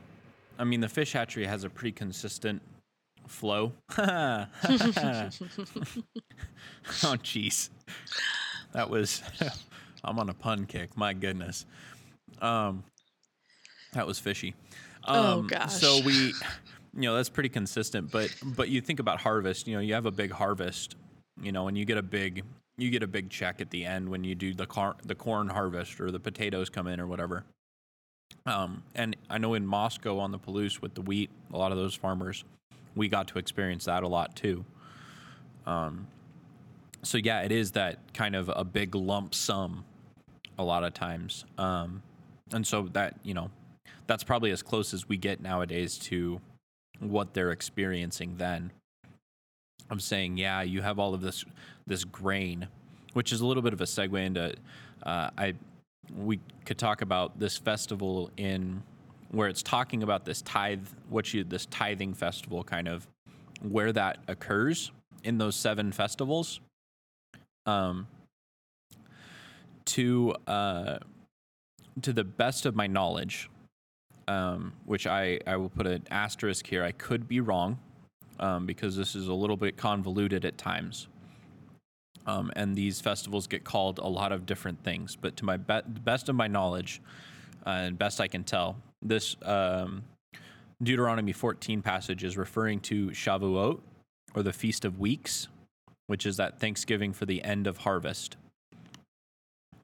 i 0.60 0.64
mean 0.64 0.82
the 0.82 0.88
fish 0.90 1.14
hatchery 1.14 1.46
has 1.46 1.64
a 1.64 1.70
pretty 1.70 1.92
consistent 1.92 2.62
flow. 3.28 3.74
Oh 7.04 7.16
jeez. 7.18 7.70
That 8.74 8.90
was 8.90 9.22
i'm 10.04 10.18
on 10.20 10.30
a 10.30 10.34
pun 10.34 10.66
kick 10.66 10.96
my 10.98 11.14
goodness. 11.14 11.66
Um 12.42 12.84
that 13.94 14.06
was 14.06 14.20
fishy. 14.20 14.56
Oh, 15.08 15.14
um, 15.14 15.40
oh 15.40 15.42
gosh. 15.44 15.74
so 15.74 16.02
we 16.06 16.14
you 16.94 17.02
know 17.02 17.16
that's 17.16 17.30
pretty 17.30 17.50
consistent 17.50 18.12
but 18.12 18.34
but 18.44 18.70
you 18.70 18.82
think 18.82 19.00
about 19.00 19.22
harvest 19.22 19.68
you 19.68 19.76
know 19.76 19.80
you 19.82 19.94
have 19.94 20.06
a 20.06 20.12
big 20.12 20.32
harvest 20.32 20.96
you 21.42 21.52
know, 21.52 21.68
and 21.68 21.78
you 21.78 21.86
get 21.86 21.98
a 21.98 22.04
big 22.04 22.44
you 22.78 22.90
get 22.90 23.04
a 23.04 23.08
big 23.08 23.30
check 23.30 23.60
at 23.60 23.70
the 23.72 23.86
end 23.86 24.08
when 24.08 24.24
you 24.24 24.36
do 24.36 24.54
the 24.54 24.66
car 24.66 24.96
the 25.04 25.16
corn 25.16 25.50
harvest 25.50 26.00
or 26.00 26.12
the 26.12 26.20
potatoes 26.20 26.70
come 26.70 26.88
in 26.88 27.00
or 27.00 27.08
whatever. 27.08 27.44
Um, 28.46 28.84
and 28.96 29.16
I 29.30 29.38
know 29.38 29.54
in 29.54 29.66
Moscow 29.66 30.20
on 30.20 30.32
the 30.32 30.40
Palouse 30.40 30.82
with 30.82 30.94
the 30.94 31.02
wheat, 31.02 31.30
a 31.54 31.58
lot 31.58 31.72
of 31.72 31.78
those 31.78 31.96
farmers, 31.96 32.44
we 32.96 33.08
got 33.08 33.28
to 33.30 33.40
experience 33.40 33.86
that 33.86 34.04
a 34.04 34.08
lot 34.08 34.36
too. 34.36 34.66
Um, 35.66 36.08
so 37.04 37.18
yeah, 37.18 37.42
it 37.42 37.52
is 37.52 37.72
that 37.72 38.00
kind 38.14 38.36
of 38.36 38.50
a 38.56 38.64
big 38.64 38.96
lump 38.96 39.34
sum 39.34 39.84
a 40.58 40.64
lot 40.64 40.84
of 40.84 40.94
times. 40.94 41.46
Um, 41.58 42.02
and 42.52 42.66
so 42.66 42.90
that, 42.94 43.16
you 43.24 43.34
know, 43.34 43.50
that's 44.08 44.24
probably 44.24 44.52
as 44.52 44.62
close 44.62 44.94
as 44.94 45.08
we 45.08 45.18
get 45.18 45.42
nowadays 45.42 45.98
to 45.98 46.42
what 47.00 47.34
they're 47.34 47.52
experiencing 47.52 48.36
then 48.38 48.72
of 49.90 50.02
saying, 50.02 50.38
yeah, 50.38 50.62
you 50.62 50.82
have 50.82 51.00
all 51.00 51.14
of 51.14 51.22
this 51.22 51.46
this 51.88 52.04
grain, 52.04 52.68
which 53.14 53.32
is 53.32 53.42
a 53.42 53.46
little 53.46 53.64
bit 53.64 53.74
of 53.74 53.82
a 53.82 53.86
segue 53.86 54.26
into 54.26 54.54
uh, 55.04 55.30
I 55.38 55.56
we 56.18 56.40
could 56.66 56.78
talk 56.78 57.02
about 57.02 57.40
this 57.40 57.58
festival 57.58 58.32
in 58.38 58.84
where 59.32 59.48
it's 59.48 59.62
talking 59.62 60.02
about 60.02 60.26
this 60.26 60.42
tithe, 60.42 60.88
what 61.10 61.34
you 61.34 61.44
this 61.44 61.66
tithing 61.68 62.14
festival 62.14 62.64
kind 62.64 62.88
of 62.88 63.08
where 63.62 63.92
that 63.92 64.18
occurs 64.28 64.92
in 65.24 65.38
those 65.38 65.56
seven 65.56 65.92
festivals. 65.92 66.60
Um, 67.66 68.08
to 69.86 70.36
uh, 70.48 70.98
to 72.02 72.14
the 72.14 72.24
best 72.24 72.66
of 72.66 72.76
my 72.76 72.88
knowledge, 72.88 73.50
um, 74.28 74.74
which 74.86 75.08
I 75.08 75.40
I 75.46 75.58
will 75.58 75.70
put 75.70 75.88
an 75.88 76.06
asterisk 76.10 76.68
here. 76.68 76.84
I 76.84 76.92
could 76.92 77.28
be 77.28 77.40
wrong 77.40 77.80
um, 78.40 78.66
because 78.66 78.96
this 78.96 79.16
is 79.16 79.28
a 79.28 79.34
little 79.34 79.58
bit 79.58 79.78
convoluted 79.78 80.46
at 80.46 80.58
times. 80.58 81.08
Um, 82.26 82.52
and 82.56 82.76
these 82.76 83.02
festivals 83.02 83.48
get 83.48 83.64
called 83.64 84.00
a 84.00 84.08
lot 84.08 84.32
of 84.32 84.46
different 84.46 84.84
things. 84.84 85.16
But 85.16 85.38
to 85.38 85.46
my 85.46 85.58
be- 85.58 85.82
best 85.88 86.30
of 86.30 86.36
my 86.36 86.48
knowledge, 86.48 87.02
uh, 87.66 87.70
and 87.70 87.98
best 87.98 88.22
I 88.22 88.28
can 88.28 88.44
tell, 88.44 88.78
this 89.02 89.36
um, 89.44 90.04
Deuteronomy 90.82 91.32
14 91.32 91.82
passage 91.82 92.24
is 92.24 92.38
referring 92.38 92.80
to 92.82 93.08
Shavuot, 93.08 93.80
or 94.36 94.44
the 94.44 94.54
Feast 94.54 94.86
of 94.86 95.00
Weeks, 95.00 95.48
which 96.08 96.26
is 96.26 96.38
that 96.38 96.60
Thanksgiving 96.60 97.14
for 97.14 97.26
the 97.26 97.44
end 97.44 97.68
of 97.68 97.78
harvest. 97.78 98.38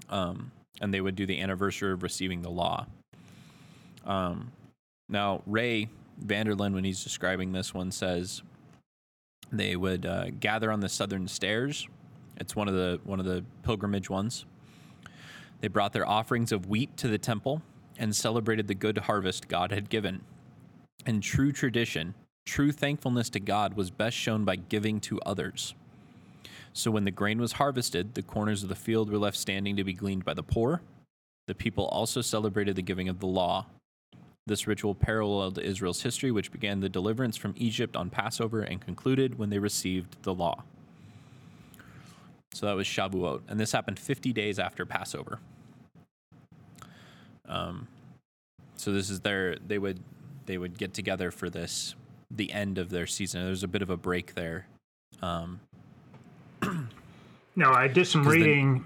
Um, 0.10 0.52
and 0.82 0.94
they 0.94 1.02
would 1.02 1.16
do 1.16 1.26
the 1.26 1.42
anniversary 1.42 1.92
of 1.94 2.04
receiving 2.04 2.42
the 2.42 2.52
law. 2.52 2.86
Um, 4.06 4.52
now, 5.10 5.42
Ray 5.46 5.90
Vander 6.18 6.56
Laan, 6.56 6.74
when 6.74 6.84
he's 6.84 7.04
describing 7.04 7.52
this 7.52 7.74
one, 7.74 7.92
says 7.92 8.42
they 9.52 9.76
would 9.76 10.06
uh, 10.06 10.30
gather 10.40 10.72
on 10.72 10.80
the 10.80 10.90
southern 10.90 11.28
stairs. 11.28 11.88
It's 12.38 12.56
one 12.56 12.68
of 12.68 12.74
the 12.74 13.00
one 13.04 13.20
of 13.20 13.26
the 13.26 13.44
pilgrimage 13.64 14.10
ones. 14.10 14.46
They 15.62 15.68
brought 15.68 15.94
their 15.94 16.08
offerings 16.08 16.52
of 16.52 16.68
wheat 16.68 16.96
to 16.98 17.08
the 17.08 17.18
temple 17.18 17.62
and 17.98 18.16
celebrated 18.16 18.68
the 18.68 18.76
good 18.76 18.98
harvest 19.00 19.48
God 19.48 19.72
had 19.72 19.90
given. 19.90 20.22
In 21.06 21.22
true 21.22 21.52
tradition, 21.52 22.14
true 22.46 22.72
thankfulness 22.72 23.30
to 23.32 23.40
God 23.40 23.76
was 23.76 23.90
best 23.90 24.18
shown 24.18 24.44
by 24.44 24.58
giving 24.58 25.00
to 25.02 25.20
others. 25.22 25.74
So 26.74 26.92
when 26.92 27.06
the 27.06 27.12
grain 27.12 27.40
was 27.40 27.54
harvested, 27.54 28.16
the 28.16 28.22
corners 28.22 28.64
of 28.64 28.70
the 28.70 28.76
field 28.76 29.10
were 29.10 29.18
left 29.18 29.38
standing 29.38 29.78
to 29.78 29.84
be 29.84 29.94
gleaned 29.94 30.26
by 30.26 30.34
the 30.34 30.44
poor. 30.44 30.82
The 31.48 31.56
people 31.56 31.86
also 31.86 32.22
celebrated 32.22 32.76
the 32.76 32.82
giving 32.82 33.08
of 33.08 33.20
the 33.20 33.28
law, 33.28 33.68
this 34.48 34.68
ritual 34.68 34.94
paralleled 34.94 35.58
Israel's 35.58 36.02
history, 36.02 36.32
which 36.32 36.52
began 36.52 36.80
the 36.80 36.90
deliverance 36.90 37.36
from 37.36 37.54
Egypt 37.58 37.96
on 37.96 38.10
Passover 38.10 38.62
and 38.62 38.80
concluded 38.80 39.40
when 39.40 39.50
they 39.50 39.60
received 39.60 40.22
the 40.24 40.34
law. 40.34 40.64
So 42.54 42.68
that 42.68 42.76
was 42.76 42.88
Shavuot, 42.88 43.42
and 43.48 43.60
this 43.60 43.72
happened 43.72 44.00
50 44.00 44.32
days 44.32 44.60
after 44.60 44.86
Passover. 44.86 45.40
Um, 47.48 47.88
so 48.78 48.92
this 48.92 49.10
is 49.10 49.20
their 49.20 49.58
they 49.58 49.78
would 49.78 50.00
they 50.46 50.58
would 50.58 50.78
get 50.78 50.94
together 50.94 51.32
for 51.32 51.50
this 51.50 51.96
the 52.32 52.52
end 52.52 52.78
of 52.78 52.90
their 52.90 53.08
season. 53.08 53.44
There's 53.44 53.64
a 53.64 53.68
bit 53.68 53.82
of 53.82 53.90
a 53.90 53.98
break 53.98 54.36
there. 54.36 54.68
Um, 55.22 55.60
no, 57.56 57.72
I 57.72 57.88
did 57.88 58.08
some 58.08 58.28
reading, 58.28 58.86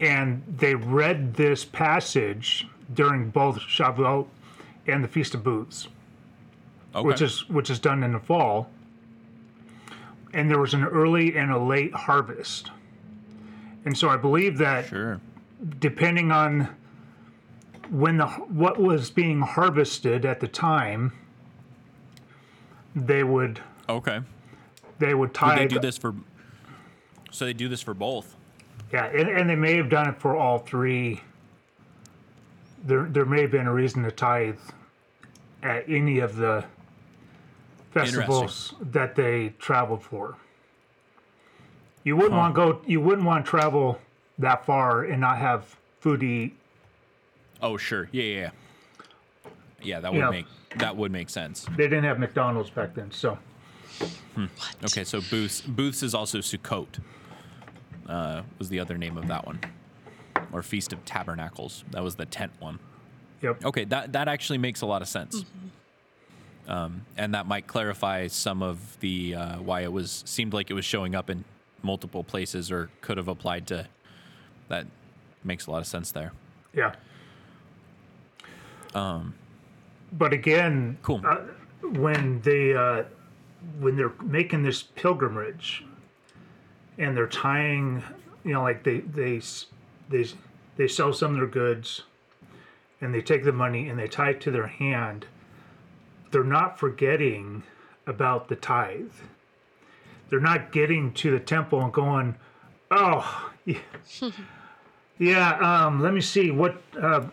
and 0.00 0.42
they 0.48 0.74
read 0.74 1.34
this 1.34 1.64
passage 1.64 2.66
during 2.94 3.30
both 3.30 3.58
Shavuot 3.58 4.26
and 4.86 5.02
the 5.02 5.08
Feast 5.08 5.34
of 5.34 5.42
Booths, 5.42 5.88
okay. 6.94 7.06
which 7.06 7.20
is 7.20 7.48
which 7.48 7.70
is 7.70 7.78
done 7.78 8.02
in 8.02 8.12
the 8.12 8.20
fall. 8.20 8.68
And 10.32 10.50
there 10.50 10.58
was 10.58 10.74
an 10.74 10.84
early 10.84 11.36
and 11.36 11.52
a 11.52 11.58
late 11.58 11.94
harvest, 11.94 12.70
and 13.84 13.96
so 13.96 14.08
I 14.08 14.16
believe 14.16 14.58
that 14.58 14.86
sure. 14.86 15.20
depending 15.78 16.32
on 16.32 16.74
when 17.90 18.16
the 18.16 18.26
what 18.26 18.80
was 18.80 19.10
being 19.10 19.40
harvested 19.40 20.24
at 20.24 20.40
the 20.40 20.48
time, 20.48 21.12
they 22.96 23.22
would 23.22 23.60
okay. 23.88 24.20
They 24.98 25.14
would 25.14 25.34
tie. 25.34 25.60
Would 25.60 25.70
they 25.70 25.74
do 25.74 25.80
this 25.80 25.98
for? 25.98 26.14
So 27.30 27.44
they 27.44 27.52
do 27.52 27.68
this 27.68 27.82
for 27.82 27.94
both. 27.94 28.36
Yeah, 28.92 29.06
and, 29.06 29.28
and 29.28 29.50
they 29.50 29.56
may 29.56 29.76
have 29.76 29.88
done 29.88 30.08
it 30.08 30.20
for 30.20 30.36
all 30.36 30.58
three 30.58 31.20
there 32.84 33.04
there 33.04 33.24
may 33.24 33.42
have 33.42 33.50
been 33.50 33.66
a 33.66 33.72
reason 33.72 34.02
to 34.04 34.10
tithe 34.10 34.58
at 35.62 35.88
any 35.88 36.18
of 36.18 36.36
the 36.36 36.64
festivals 37.92 38.74
that 38.80 39.16
they 39.16 39.54
traveled 39.58 40.02
for. 40.02 40.36
You 42.04 42.16
wouldn't 42.16 42.34
huh. 42.34 42.38
want 42.38 42.54
to 42.54 42.60
go. 42.60 42.80
You 42.86 43.00
wouldn't 43.00 43.26
want 43.26 43.44
to 43.44 43.50
travel 43.50 43.98
that 44.38 44.66
far 44.66 45.04
and 45.04 45.20
not 45.20 45.38
have 45.38 45.76
food 46.00 46.20
to 46.20 46.26
eat. 46.26 46.56
Oh 47.62 47.76
sure, 47.76 48.08
yeah, 48.12 48.22
yeah, 48.22 48.50
yeah. 49.82 50.00
That 50.00 50.12
would 50.12 50.20
you 50.20 50.30
make 50.30 50.46
that 50.76 50.94
would 50.96 51.12
make 51.12 51.30
sense. 51.30 51.66
They 51.76 51.84
didn't 51.84 52.04
have 52.04 52.18
McDonald's 52.18 52.70
back 52.70 52.94
then, 52.94 53.10
so. 53.10 53.38
Hmm. 54.34 54.46
Okay, 54.84 55.04
so 55.04 55.20
booths 55.30 55.60
booths 55.62 56.02
is 56.02 56.14
also 56.14 56.38
Sukkot. 56.38 57.00
Uh, 58.06 58.42
was 58.58 58.68
the 58.68 58.78
other 58.80 58.98
name 58.98 59.16
of 59.16 59.28
that 59.28 59.46
one 59.46 59.58
or 60.54 60.62
Feast 60.62 60.92
of 60.92 61.04
Tabernacles. 61.04 61.84
That 61.90 62.02
was 62.02 62.14
the 62.14 62.24
tent 62.24 62.52
one. 62.60 62.78
Yep. 63.42 63.64
Okay, 63.66 63.84
that 63.84 64.12
that 64.12 64.28
actually 64.28 64.58
makes 64.58 64.80
a 64.80 64.86
lot 64.86 65.02
of 65.02 65.08
sense. 65.08 65.42
Mm-hmm. 65.42 66.70
Um, 66.70 67.04
and 67.18 67.34
that 67.34 67.46
might 67.46 67.66
clarify 67.66 68.28
some 68.28 68.62
of 68.62 68.98
the 69.00 69.34
uh, 69.34 69.56
why 69.58 69.82
it 69.82 69.92
was 69.92 70.22
seemed 70.26 70.54
like 70.54 70.70
it 70.70 70.74
was 70.74 70.84
showing 70.86 71.14
up 71.14 71.28
in 71.28 71.44
multiple 71.82 72.24
places 72.24 72.70
or 72.70 72.88
could 73.02 73.18
have 73.18 73.28
applied 73.28 73.66
to. 73.66 73.86
That 74.68 74.86
makes 75.42 75.66
a 75.66 75.70
lot 75.70 75.80
of 75.80 75.86
sense 75.86 76.12
there. 76.12 76.32
Yeah. 76.72 76.94
Um. 78.94 79.34
But 80.12 80.32
again, 80.32 80.96
cool. 81.02 81.20
Uh, 81.26 81.38
when 81.82 82.40
they 82.40 82.74
uh, 82.74 83.02
when 83.80 83.96
they're 83.96 84.12
making 84.22 84.62
this 84.62 84.82
pilgrimage, 84.82 85.84
and 86.98 87.16
they're 87.16 87.26
tying, 87.26 88.02
you 88.44 88.52
know, 88.52 88.62
like 88.62 88.84
they 88.84 89.00
they 89.00 89.40
they 90.08 90.26
they 90.76 90.88
sell 90.88 91.12
some 91.12 91.32
of 91.32 91.36
their 91.36 91.46
goods 91.46 92.02
and 93.00 93.14
they 93.14 93.20
take 93.20 93.44
the 93.44 93.52
money 93.52 93.88
and 93.88 93.98
they 93.98 94.08
tie 94.08 94.30
it 94.30 94.40
to 94.40 94.50
their 94.50 94.66
hand 94.66 95.26
they're 96.30 96.44
not 96.44 96.78
forgetting 96.78 97.62
about 98.06 98.48
the 98.48 98.56
tithe 98.56 99.12
they're 100.30 100.40
not 100.40 100.72
getting 100.72 101.12
to 101.12 101.30
the 101.30 101.40
temple 101.40 101.80
and 101.80 101.92
going 101.92 102.34
Oh, 102.90 103.52
yeah. 103.64 103.78
yeah 105.18 105.84
um, 105.86 106.00
let 106.00 106.14
me 106.14 106.20
see. 106.20 106.50
What? 106.50 106.80
Uh, 107.00 107.26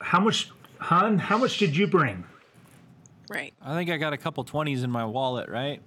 how 0.00 0.20
much, 0.20 0.50
hun? 0.78 1.18
How 1.18 1.38
much 1.38 1.58
did 1.58 1.76
you 1.76 1.86
bring? 1.86 2.24
Right. 3.28 3.54
I 3.62 3.74
think 3.74 3.90
I 3.90 3.96
got 3.96 4.12
a 4.12 4.18
couple 4.18 4.44
20s 4.44 4.84
in 4.84 4.90
my 4.90 5.04
wallet, 5.04 5.48
right? 5.48 5.82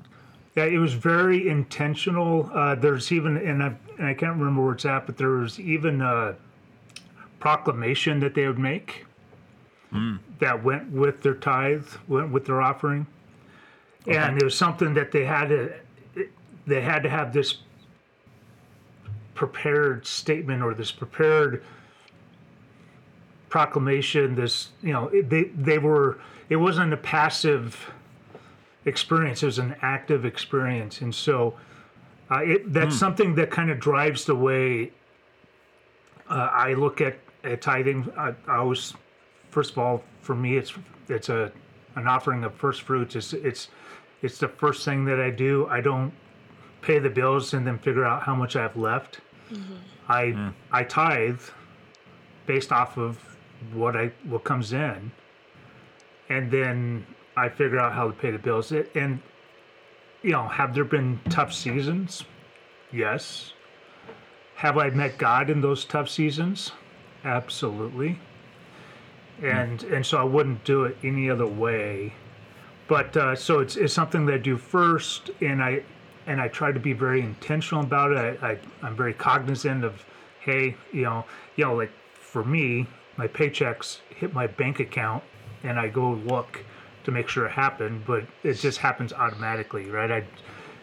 Yeah, 0.55 0.65
it 0.65 0.77
was 0.77 0.93
very 0.93 1.47
intentional. 1.47 2.49
Uh, 2.53 2.75
there's 2.75 3.11
even, 3.11 3.37
and 3.37 3.63
I, 3.63 3.75
and 3.97 4.07
I 4.07 4.13
can't 4.13 4.37
remember 4.37 4.63
where 4.63 4.73
it's 4.73 4.85
at, 4.85 5.05
but 5.05 5.17
there 5.17 5.29
was 5.29 5.59
even 5.59 6.01
a 6.01 6.35
proclamation 7.39 8.19
that 8.19 8.33
they 8.33 8.47
would 8.47 8.59
make 8.59 9.05
that 10.39 10.63
went 10.63 10.91
with 10.91 11.21
their 11.23 11.33
tithe, 11.33 11.87
went 12.07 12.31
with 12.31 12.45
their 12.45 12.61
offering, 12.61 13.07
and 14.07 14.37
it 14.37 14.43
was 14.43 14.55
something 14.55 14.93
that 14.93 15.11
they 15.11 15.25
had 15.25 15.49
to, 15.49 15.73
they 16.67 16.81
had 16.81 17.01
to 17.03 17.09
have 17.09 17.33
this 17.33 17.57
prepared 19.33 20.05
statement 20.05 20.61
or 20.61 20.73
this 20.73 20.91
prepared 20.91 21.63
proclamation. 23.49 24.35
This, 24.35 24.69
you 24.83 24.93
know, 24.93 25.09
they 25.09 25.45
they 25.55 25.79
were. 25.79 26.19
It 26.49 26.57
wasn't 26.57 26.93
a 26.93 26.97
passive 26.97 27.91
experience. 28.85 29.43
It 29.43 29.47
was 29.47 29.59
an 29.59 29.75
active 29.81 30.25
experience, 30.25 31.01
and 31.01 31.13
so 31.13 31.55
uh, 32.31 32.41
it, 32.43 32.73
that's 32.73 32.97
something 32.97 33.35
that 33.35 33.49
kind 33.49 33.71
of 33.71 33.79
drives 33.79 34.25
the 34.25 34.35
way 34.35 34.91
uh, 36.29 36.49
I 36.51 36.73
look 36.73 37.01
at, 37.01 37.17
at 37.43 37.61
tithing. 37.61 38.11
I, 38.17 38.33
I 38.47 38.57
always, 38.57 38.93
first 39.49 39.71
of 39.71 39.77
all, 39.79 40.03
for 40.21 40.35
me, 40.35 40.57
it's 40.57 40.73
it's 41.07 41.29
a 41.29 41.51
an 41.95 42.07
offering 42.07 42.43
of 42.43 42.53
first 42.55 42.83
fruits. 42.83 43.15
It's 43.15 43.33
it's 43.33 43.69
it's 44.21 44.37
the 44.37 44.47
first 44.47 44.85
thing 44.85 45.05
that 45.05 45.19
I 45.19 45.31
do. 45.31 45.67
I 45.67 45.81
don't 45.81 46.13
pay 46.81 46.99
the 46.99 47.09
bills 47.09 47.53
and 47.53 47.65
then 47.65 47.77
figure 47.79 48.05
out 48.05 48.23
how 48.23 48.35
much 48.35 48.55
I 48.55 48.61
have 48.61 48.77
left. 48.77 49.19
I 50.07 50.21
I 50.71 50.83
tithe 50.83 51.41
based 52.45 52.71
off 52.71 52.97
of 52.97 53.17
what 53.73 53.95
I 53.95 54.11
what 54.23 54.43
comes 54.43 54.71
in, 54.73 55.11
and 56.29 56.51
then 56.51 57.05
I 57.39 57.49
figure 57.49 57.79
out 57.79 57.93
how 57.93 58.07
to 58.07 58.13
pay 58.13 58.31
the 58.31 58.37
bills. 58.37 58.71
It, 58.71 58.91
and 58.95 59.21
you 60.21 60.31
know, 60.31 60.47
have 60.47 60.73
there 60.73 60.83
been 60.83 61.19
tough 61.29 61.53
seasons? 61.53 62.25
Yes. 62.91 63.53
Have 64.55 64.77
I 64.77 64.89
met 64.89 65.17
God 65.17 65.49
in 65.49 65.61
those 65.61 65.85
tough 65.85 66.09
seasons? 66.09 66.73
Absolutely. 67.23 68.19
And 69.41 69.83
and 69.83 70.05
so 70.05 70.17
I 70.17 70.23
wouldn't 70.23 70.65
do 70.65 70.83
it 70.83 70.97
any 71.03 71.29
other 71.29 71.47
way. 71.47 72.13
But 72.89 73.15
uh, 73.15 73.35
so 73.35 73.59
it's 73.59 73.77
it's 73.77 73.93
something 73.93 74.25
that 74.25 74.35
I 74.35 74.37
do 74.39 74.57
first, 74.57 75.31
and 75.41 75.63
I 75.63 75.83
and 76.27 76.41
I 76.41 76.49
try 76.49 76.71
to 76.73 76.79
be 76.79 76.91
very 76.91 77.21
intentional 77.21 77.83
about 77.83 78.11
it. 78.11 78.43
I, 78.43 78.49
I 78.49 78.57
I'm 78.81 78.95
very 78.97 79.13
cognizant 79.13 79.85
of, 79.85 80.03
hey, 80.41 80.75
you 80.91 81.03
know, 81.03 81.23
you 81.55 81.65
know, 81.65 81.75
like 81.75 81.91
for 82.13 82.43
me, 82.43 82.85
my 83.15 83.27
paychecks 83.27 83.99
hit 84.09 84.33
my 84.33 84.47
bank 84.47 84.81
account, 84.81 85.23
and 85.63 85.79
I 85.79 85.87
go 85.87 86.11
look 86.11 86.65
to 87.03 87.11
make 87.11 87.27
sure 87.27 87.45
it 87.45 87.51
happened, 87.51 88.03
but 88.05 88.23
it 88.43 88.55
just 88.55 88.79
happens 88.79 89.13
automatically, 89.13 89.89
right? 89.89 90.11
I, 90.11 90.23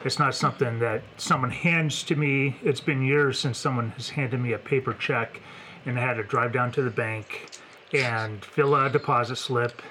it's 0.04 0.18
not 0.18 0.34
something 0.34 0.78
that 0.78 1.02
someone 1.16 1.50
hands 1.66 2.02
to 2.04 2.16
me. 2.16 2.56
It's 2.62 2.80
been 2.80 3.02
years 3.02 3.38
since 3.38 3.58
someone 3.58 3.90
has 3.90 4.10
handed 4.10 4.40
me 4.40 4.52
a 4.52 4.58
paper 4.58 4.94
check, 4.94 5.40
and 5.84 5.98
I 5.98 6.02
had 6.02 6.14
to 6.14 6.22
drive 6.22 6.52
down 6.52 6.72
to 6.72 6.82
the 6.82 6.90
bank 6.90 7.48
and 7.92 8.44
fill 8.44 8.74
out 8.74 8.86
a 8.86 8.90
deposit 8.90 9.36
slip, 9.36 9.82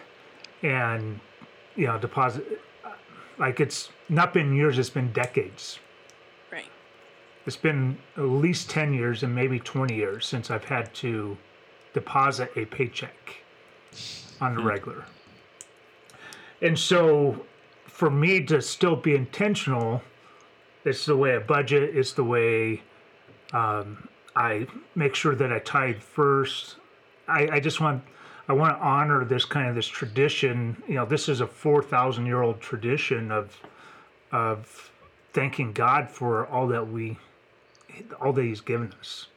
and 0.62 1.20
you 1.76 1.88
know, 1.88 1.98
deposit. 1.98 2.62
Like 3.38 3.60
it's 3.60 3.90
not 4.08 4.34
been 4.34 4.56
years; 4.56 4.80
it's 4.80 4.90
been 4.90 5.12
decades. 5.12 5.80
Right. 6.52 6.70
It's 7.46 7.58
been 7.58 7.98
at 8.16 8.24
least 8.24 8.70
10 8.70 8.94
years 8.94 9.24
and 9.24 9.36
maybe 9.36 9.60
20 9.60 9.94
years 9.94 10.26
since 10.26 10.50
I've 10.50 10.64
had 10.64 10.94
to 10.96 11.38
deposit 11.94 12.52
a 12.56 12.66
paycheck 12.66 13.38
on 14.42 14.56
the 14.56 14.62
hmm. 14.62 14.68
regular. 14.68 15.06
And 16.62 16.78
so 16.78 17.46
for 17.86 18.10
me 18.10 18.44
to 18.46 18.62
still 18.62 18.96
be 18.96 19.16
intentional, 19.16 20.02
it's 20.84 21.06
the 21.06 21.18
way 21.18 21.36
I 21.36 21.40
budget, 21.40 21.96
it's 21.96 22.14
the 22.14 22.24
way 22.24 22.82
um, 23.54 24.08
I 24.36 24.68
make 24.96 25.16
sure 25.16 25.36
that 25.36 25.52
I 25.52 25.60
tithe 25.60 26.00
first. 26.00 26.78
I, 27.28 27.48
I 27.54 27.60
just 27.60 27.80
want 27.82 28.04
I 28.48 28.54
want 28.54 28.78
to 28.78 28.84
honor 28.84 29.26
this 29.26 29.46
kind 29.46 29.70
of 29.70 29.76
this 29.76 29.88
tradition. 29.88 30.82
You 30.88 30.96
know, 30.96 31.06
this 31.06 31.30
is 31.30 31.42
a 31.42 31.48
four 31.48 31.82
thousand 31.82 32.26
year 32.26 32.42
old 32.42 32.60
tradition 32.62 33.32
of 33.32 33.58
of 34.32 34.92
thanking 35.34 35.74
God 35.74 36.10
for 36.10 36.48
all 36.48 36.68
that 36.68 36.88
we 36.88 37.18
all 38.22 38.34
that 38.34 38.44
He's 38.44 38.62
given 38.62 38.94
us. 39.00 39.28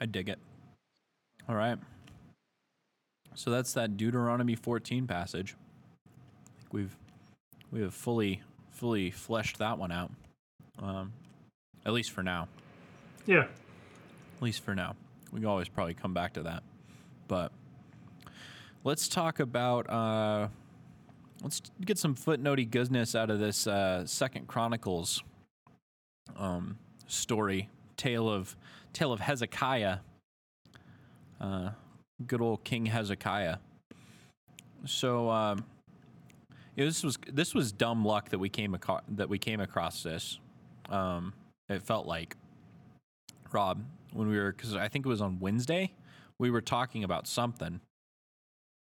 I 0.00 0.06
dig 0.06 0.28
it. 0.28 0.38
All 1.48 1.54
right. 1.54 1.78
So 3.36 3.50
that's 3.50 3.74
that 3.74 3.98
Deuteronomy 3.98 4.54
14 4.54 5.06
passage. 5.06 5.54
I 6.06 6.58
think 6.58 6.72
we've 6.72 6.96
we 7.70 7.82
have 7.82 7.92
fully 7.92 8.42
fully 8.70 9.10
fleshed 9.10 9.58
that 9.58 9.78
one 9.78 9.92
out. 9.92 10.10
Um, 10.82 11.12
at 11.84 11.92
least 11.92 12.12
for 12.12 12.22
now. 12.22 12.48
Yeah. 13.26 13.42
At 13.42 14.42
least 14.42 14.64
for 14.64 14.74
now. 14.74 14.96
We 15.32 15.40
can 15.40 15.48
always 15.48 15.68
probably 15.68 15.92
come 15.92 16.14
back 16.14 16.32
to 16.34 16.44
that. 16.44 16.62
But 17.28 17.52
let's 18.84 19.06
talk 19.06 19.38
about 19.38 19.90
uh 19.90 20.48
let's 21.42 21.60
get 21.84 21.98
some 21.98 22.14
footnotey 22.14 22.68
goodness 22.68 23.14
out 23.14 23.28
of 23.28 23.38
this 23.38 23.66
uh 23.66 24.06
second 24.06 24.46
chronicles 24.46 25.22
um 26.38 26.78
story 27.06 27.68
tale 27.98 28.30
of 28.30 28.56
tale 28.92 29.12
of 29.12 29.20
hezekiah 29.20 29.98
uh 31.40 31.70
good 32.26 32.40
old 32.40 32.64
king 32.64 32.86
hezekiah. 32.86 33.58
So 34.84 35.30
um 35.30 35.64
yeah, 36.76 36.84
this 36.84 37.02
was 37.02 37.18
this 37.32 37.54
was 37.54 37.72
dumb 37.72 38.04
luck 38.04 38.30
that 38.30 38.38
we 38.38 38.48
came 38.48 38.74
aco- 38.74 39.00
that 39.08 39.28
we 39.28 39.38
came 39.38 39.60
across 39.60 40.02
this. 40.02 40.38
Um 40.90 41.32
it 41.68 41.82
felt 41.82 42.06
like 42.06 42.36
rob 43.52 43.82
when 44.12 44.28
we 44.28 44.36
were 44.36 44.52
because 44.52 44.74
i 44.74 44.88
think 44.88 45.06
it 45.06 45.08
was 45.08 45.20
on 45.20 45.38
wednesday 45.38 45.92
we 46.38 46.50
were 46.50 46.60
talking 46.60 47.04
about 47.04 47.26
something. 47.26 47.80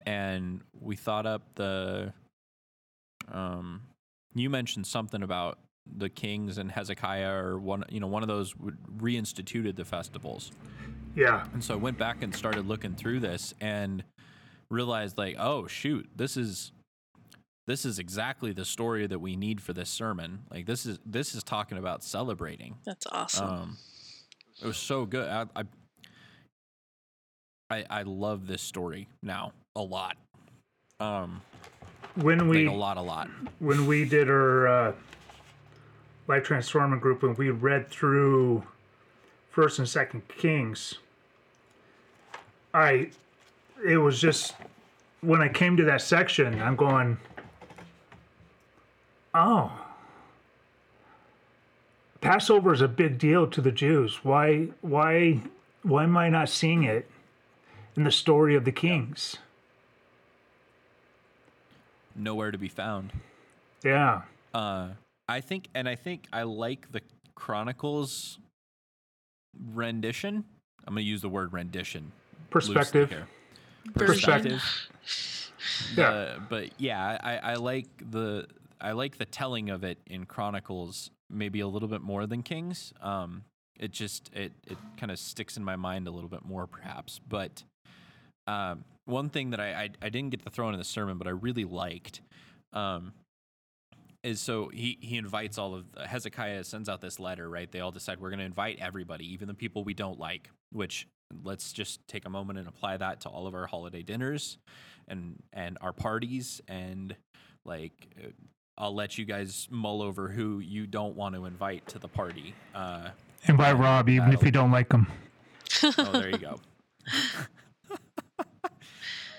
And 0.05 0.63
we 0.81 0.97
thought 0.97 1.27
up 1.27 1.43
the 1.55 2.13
um 3.31 3.83
you 4.35 4.51
mentioned 4.51 4.87
something 4.87 5.23
about 5.23 5.59
the 5.97 6.09
kings 6.09 6.59
and 6.59 6.73
hezekiah 6.73 7.33
or 7.33 7.59
one 7.59 7.85
you 7.89 8.01
know 8.01 8.09
one 8.09 8.23
of 8.23 8.29
those 8.29 8.53
reinstituted 8.97 9.77
the 9.77 9.85
festivals 9.85 10.51
Yeah. 11.15 11.47
and 11.53 11.63
so 11.63 11.75
i 11.75 11.77
went 11.77 11.99
back 11.99 12.23
and 12.23 12.35
started 12.35 12.67
looking 12.67 12.95
through 12.95 13.21
this 13.21 13.53
and 13.61 14.03
realized 14.71 15.19
like 15.19 15.37
oh 15.39 15.67
shoot 15.67 16.09
this 16.17 16.37
is 16.37 16.73
this 17.67 17.85
is 17.85 17.99
exactly 17.99 18.53
the 18.53 18.65
story 18.65 19.07
that 19.07 19.19
we 19.21 19.37
need 19.37 19.61
for 19.61 19.73
this 19.73 19.91
sermon 19.91 20.41
like 20.51 20.67
this 20.67 20.87
is 20.87 20.99
this 21.05 21.35
is 21.35 21.43
talking 21.45 21.79
about 21.79 22.03
celebrating 22.03 22.77
That's 22.85 23.07
awesome. 23.13 23.49
um, 23.51 23.77
it 24.63 24.67
was 24.67 24.77
so 24.77 25.05
good. 25.07 25.29
I, 25.29 25.47
I 25.57 25.63
I 27.71 27.85
I 27.91 28.03
love 28.03 28.47
this 28.47 28.63
story 28.63 29.09
now 29.23 29.53
a 29.77 29.81
lot. 29.83 30.17
Um, 31.01 31.41
When 32.17 32.49
we 32.49 32.67
like 32.67 32.75
a 32.75 32.79
lot, 32.79 32.97
a 32.97 33.03
lot. 33.03 33.29
when 33.59 33.87
we 33.87 34.05
did 34.05 34.29
our 34.29 34.69
uh, 34.69 34.93
life 36.29 36.45
transforming 36.45 37.01
group 37.01 37.23
when 37.23 37.35
we 37.35 37.51
read 37.51 37.89
through 37.89 38.63
first 39.53 39.79
and 39.79 39.89
second 39.89 40.27
kings. 40.29 40.95
I 42.75 43.11
it 43.87 43.99
was 43.99 44.21
just 44.21 44.55
when 45.21 45.41
i 45.41 45.49
came 45.49 45.77
to 45.77 45.85
that 45.85 46.01
section 46.01 46.61
i'm 46.63 46.77
going 46.77 47.17
oh. 49.35 49.73
Passover 52.21 52.73
is 52.73 52.81
a 52.81 52.87
big 52.87 53.19
deal 53.19 53.49
to 53.49 53.61
the 53.61 53.73
jews. 53.73 54.25
Why 54.25 54.69
why 54.81 55.43
why 55.83 56.05
am 56.05 56.17
i 56.17 56.29
not 56.29 56.49
seeing 56.49 56.85
it 56.85 57.11
in 57.97 58.05
the 58.05 58.13
story 58.13 58.55
of 58.55 58.65
the 58.65 58.73
kings? 58.73 59.37
Nowhere 62.15 62.53
to 62.53 62.59
be 62.59 62.69
found. 62.69 63.13
yeah. 63.85 64.23
Uh, 64.55 64.91
I 65.29 65.41
think, 65.41 65.69
and 65.75 65.89
I 65.89 65.95
think 65.95 66.27
I 66.31 66.43
like 66.43 66.93
the 66.93 67.01
Chronicles 67.35 68.39
rendition. 69.73 70.45
I'm 70.87 70.95
gonna 70.95 71.03
use 71.03 71.23
the 71.23 71.29
word 71.29 71.53
rendition. 71.53 72.13
loosely 72.53 72.75
perspective 72.75 73.11
here. 73.11 73.29
Version. 73.95 74.61
Yeah. 75.97 76.09
Uh, 76.09 76.39
but 76.49 76.71
yeah, 76.79 77.19
I, 77.23 77.37
I 77.37 77.55
like 77.55 77.87
the 78.11 78.47
I 78.81 78.93
like 78.93 79.19
the 79.19 79.25
telling 79.25 79.71
of 79.71 79.85
it 79.85 79.99
in 80.07 80.27
Chronicles 80.27 81.11
maybe 81.31 81.61
a 81.61 81.67
little 81.67 81.89
bit 81.89 82.03
more 82.03 82.27
than 82.27 82.43
Kings. 82.43 82.93
Um, 83.01 83.45
it 83.79 83.91
just 83.91 84.31
it 84.35 84.53
it 84.67 84.77
kind 84.97 85.11
of 85.11 85.19
sticks 85.19 85.57
in 85.57 85.65
my 85.65 85.77
mind 85.77 86.07
a 86.07 86.11
little 86.11 86.29
bit 86.29 86.45
more, 86.45 86.67
perhaps. 86.67 87.21
But 87.27 87.65
um, 88.47 88.85
one 89.07 89.31
thing 89.31 89.51
that 89.51 89.61
I, 89.61 89.73
I 89.73 89.91
I 90.03 90.09
didn't 90.09 90.31
get 90.31 90.45
to 90.45 90.51
throw 90.51 90.69
in 90.69 90.79
the 90.79 90.85
sermon, 90.85 91.19
but 91.19 91.27
I 91.27 91.31
really 91.31 91.65
liked. 91.65 92.21
Um, 92.73 93.13
is 94.23 94.41
so 94.41 94.69
he 94.69 94.99
he 95.01 95.17
invites 95.17 95.59
all 95.59 95.75
of 95.75 95.87
Hezekiah 96.07 96.65
sends 96.65 96.89
out 96.89 97.01
this 97.01 97.19
letter, 97.19 97.49
right? 97.49 97.71
They 97.71 97.81
all 97.81 97.91
decide 97.91 98.21
we're 98.21 98.31
going 98.31 98.39
to 98.41 98.45
invite 98.45 98.79
everybody, 98.81 99.33
even 99.33 99.49
the 99.49 99.55
people 99.55 99.85
we 99.85 99.95
don't 99.95 100.19
like. 100.19 100.51
Which 100.71 101.09
let's 101.45 101.73
just 101.73 102.07
take 102.09 102.25
a 102.25 102.31
moment 102.31 102.59
and 102.59 102.69
apply 102.69 102.99
that 102.99 103.21
to 103.23 103.29
all 103.29 103.47
of 103.47 103.55
our 103.55 103.67
holiday 103.67 104.03
dinners, 104.03 104.59
and 105.09 105.43
and 105.53 105.79
our 105.81 105.93
parties, 105.93 106.61
and 106.69 107.17
like 107.65 107.93
uh, 108.23 108.29
I'll 108.79 108.95
let 108.95 109.19
you 109.19 109.25
guys 109.25 109.69
mull 109.71 110.03
over 110.03 110.29
who 110.29 110.61
you 110.61 110.87
don't 110.87 111.17
want 111.17 111.35
to 111.35 111.45
invite 111.45 111.87
to 111.89 111.99
the 111.99 112.09
party. 112.09 112.55
Uh, 112.75 113.11
Invite 113.49 113.77
Rob, 113.77 114.09
even 114.09 114.33
if 114.33 114.43
you 114.45 114.53
don't 114.53 114.71
like 114.71 114.93
him. 114.93 115.07
oh, 115.83 116.13
there 116.13 116.31
you 116.31 116.39
go. 116.39 116.61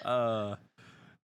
uh, 0.05 0.55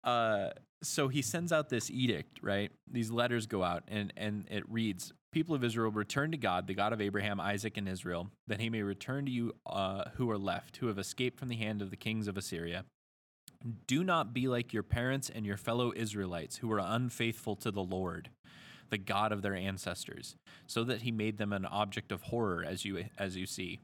uh, 0.03 0.49
so 0.85 1.07
he 1.07 1.21
sends 1.21 1.51
out 1.51 1.69
this 1.69 1.89
edict, 1.89 2.39
right? 2.41 2.71
These 2.91 3.11
letters 3.11 3.45
go 3.45 3.63
out, 3.63 3.83
and 3.87 4.13
and 4.17 4.47
it 4.49 4.63
reads: 4.69 5.13
"People 5.31 5.55
of 5.55 5.63
Israel, 5.63 5.91
return 5.91 6.31
to 6.31 6.37
God, 6.37 6.67
the 6.67 6.73
God 6.73 6.93
of 6.93 7.01
Abraham, 7.01 7.39
Isaac, 7.39 7.77
and 7.77 7.87
Israel, 7.87 8.29
that 8.47 8.59
He 8.59 8.69
may 8.69 8.81
return 8.81 9.25
to 9.25 9.31
you 9.31 9.53
uh, 9.65 10.05
who 10.15 10.29
are 10.29 10.37
left, 10.37 10.77
who 10.77 10.87
have 10.87 10.99
escaped 10.99 11.39
from 11.39 11.49
the 11.49 11.55
hand 11.55 11.81
of 11.81 11.89
the 11.89 11.97
kings 11.97 12.27
of 12.27 12.37
Assyria." 12.37 12.85
Do 13.87 14.03
not 14.03 14.33
be 14.33 14.49
like 14.49 14.73
your 14.73 14.83
parents 14.83 15.29
and 15.33 15.45
your 15.45 15.55
fellow 15.55 15.93
Israelites 15.95 16.57
who 16.57 16.67
were 16.67 16.81
unfaithful 16.83 17.55
to 17.57 17.71
the 17.71 17.83
Lord, 17.83 18.29
the 18.89 18.97
God 18.97 19.31
of 19.31 19.41
their 19.41 19.55
ancestors, 19.55 20.35
so 20.67 20.83
that 20.83 21.03
he 21.03 21.11
made 21.11 21.37
them 21.37 21.53
an 21.53 21.65
object 21.65 22.11
of 22.11 22.23
horror 22.23 22.65
as 22.67 22.83
you 22.83 23.05
as 23.17 23.37
you 23.37 23.45
see. 23.45 23.79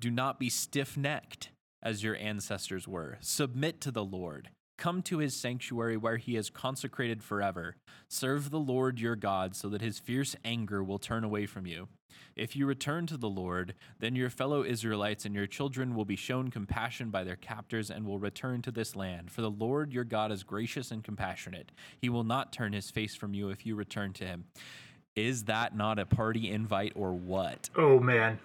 Do 0.00 0.10
not 0.10 0.40
be 0.40 0.50
stiff-necked 0.50 1.50
as 1.82 2.02
your 2.02 2.16
ancestors 2.16 2.88
were. 2.88 3.18
Submit 3.20 3.80
to 3.82 3.90
the 3.90 4.04
Lord. 4.04 4.50
Come 4.80 5.02
to 5.02 5.18
his 5.18 5.36
sanctuary 5.36 5.98
where 5.98 6.16
he 6.16 6.36
is 6.36 6.48
consecrated 6.48 7.22
forever. 7.22 7.76
Serve 8.08 8.48
the 8.48 8.58
Lord 8.58 8.98
your 8.98 9.14
God 9.14 9.54
so 9.54 9.68
that 9.68 9.82
his 9.82 9.98
fierce 9.98 10.34
anger 10.42 10.82
will 10.82 10.98
turn 10.98 11.22
away 11.22 11.44
from 11.44 11.66
you. 11.66 11.88
If 12.34 12.56
you 12.56 12.64
return 12.64 13.06
to 13.08 13.18
the 13.18 13.28
Lord, 13.28 13.74
then 13.98 14.16
your 14.16 14.30
fellow 14.30 14.64
Israelites 14.64 15.26
and 15.26 15.34
your 15.34 15.46
children 15.46 15.94
will 15.94 16.06
be 16.06 16.16
shown 16.16 16.50
compassion 16.50 17.10
by 17.10 17.24
their 17.24 17.36
captors 17.36 17.90
and 17.90 18.06
will 18.06 18.18
return 18.18 18.62
to 18.62 18.70
this 18.70 18.96
land. 18.96 19.30
For 19.30 19.42
the 19.42 19.50
Lord 19.50 19.92
your 19.92 20.04
God 20.04 20.32
is 20.32 20.44
gracious 20.44 20.90
and 20.90 21.04
compassionate. 21.04 21.72
He 22.00 22.08
will 22.08 22.24
not 22.24 22.50
turn 22.50 22.72
his 22.72 22.90
face 22.90 23.14
from 23.14 23.34
you 23.34 23.50
if 23.50 23.66
you 23.66 23.76
return 23.76 24.14
to 24.14 24.24
him. 24.24 24.46
Is 25.14 25.44
that 25.44 25.76
not 25.76 25.98
a 25.98 26.06
party 26.06 26.50
invite 26.50 26.94
or 26.96 27.12
what? 27.12 27.68
Oh 27.76 28.00
man. 28.00 28.38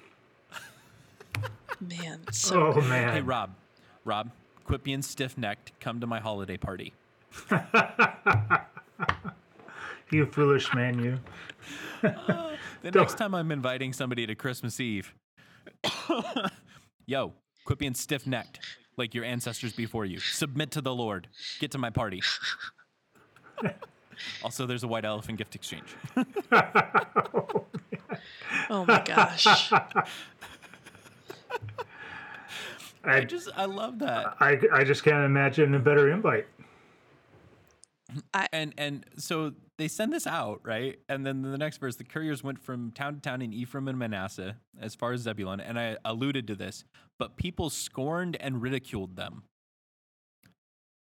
Man, 1.80 2.20
so 2.34 2.74
Oh 2.74 2.82
man. 2.82 3.14
Hey, 3.14 3.22
Rob, 3.22 3.56
Rob, 4.04 4.32
quit 4.66 4.84
being 4.84 5.02
stiff 5.02 5.38
necked. 5.38 5.72
Come 5.80 6.02
to 6.02 6.08
my 6.08 6.20
holiday 6.20 6.58
party. 6.58 6.94
You 10.12 10.26
foolish 10.26 10.74
man, 10.74 11.00
you. 11.04 11.20
The 12.82 12.92
next 12.92 13.18
time 13.18 13.34
I'm 13.34 13.52
inviting 13.52 13.94
somebody 13.94 14.28
to 14.28 14.36
Christmas 14.36 14.80
Eve, 14.80 15.16
yo, 17.08 17.34
quit 17.66 17.80
being 17.80 17.96
stiff 17.96 18.28
necked 18.28 18.60
like 18.96 19.16
your 19.16 19.26
ancestors 19.26 19.74
before 19.74 20.06
you. 20.06 20.20
Submit 20.20 20.70
to 20.72 20.82
the 20.82 20.94
Lord. 20.94 21.28
Get 21.60 21.72
to 21.72 21.80
my 21.80 21.90
party. 21.90 22.22
also, 24.44 24.68
there's 24.68 24.84
a 24.84 24.88
white 24.88 25.04
elephant 25.04 25.40
gift 25.40 25.56
exchange. 25.56 25.96
Oh, 26.52 27.66
oh 28.70 28.86
my 28.86 29.02
gosh. 29.04 29.72
I 33.08 33.18
I, 33.18 33.24
just, 33.24 33.50
I 33.56 33.66
love 33.66 34.00
that. 34.00 34.36
I, 34.40 34.60
I 34.72 34.84
just 34.84 35.04
can't 35.04 35.26
imagine 35.26 35.74
a 35.76 35.80
better 35.80 36.12
invite. 36.12 36.48
And 38.54 38.74
and 38.78 39.06
so 39.18 39.54
they 39.78 39.88
send 39.88 40.14
this 40.14 40.28
out, 40.28 40.62
right? 40.64 41.00
And 41.10 41.26
then 41.26 41.42
the 41.42 41.58
next 41.58 41.78
verse, 41.78 41.96
the 41.96 42.04
couriers 42.04 42.44
went 42.44 42.62
from 42.62 42.92
town 42.92 43.16
to 43.16 43.22
town 43.22 43.42
in 43.42 43.52
Ephraim 43.52 43.88
and 43.88 43.98
Manasseh, 43.98 44.58
as 44.80 44.96
far 44.96 45.12
as 45.12 45.22
Zebulun, 45.22 45.60
and 45.60 45.80
I 45.80 45.98
alluded 46.06 46.48
to 46.48 46.56
this, 46.56 46.86
but 47.18 47.36
people 47.36 47.70
scorned 47.70 48.38
and 48.40 48.62
ridiculed 48.62 49.16
them. 49.16 49.44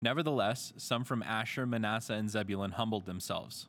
Nevertheless, 0.02 0.74
some 0.78 1.04
from 1.04 1.24
Asher, 1.24 1.66
Manasseh, 1.66 2.14
and 2.14 2.30
Zebulun 2.30 2.72
humbled 2.72 3.06
themselves 3.06 3.68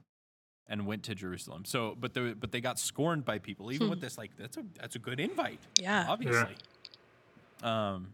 and 0.67 0.87
went 0.87 1.03
to 1.05 1.15
Jerusalem. 1.15 1.65
So, 1.65 1.97
but 1.99 2.15
they 2.15 2.33
but 2.35 2.53
they 2.53 2.61
got 2.61 2.79
scorned 2.79 3.25
by 3.25 3.39
people, 3.39 3.73
even 3.73 3.87
hmm. 3.87 3.91
with 3.91 4.01
this. 4.01 4.19
Like 4.19 4.33
that's 4.37 4.57
a 4.57 4.65
that's 4.79 4.97
a 4.97 4.99
good 4.99 5.21
invite, 5.21 5.61
Yeah. 5.81 6.07
obviously. 6.09 6.57
Um, 7.63 8.09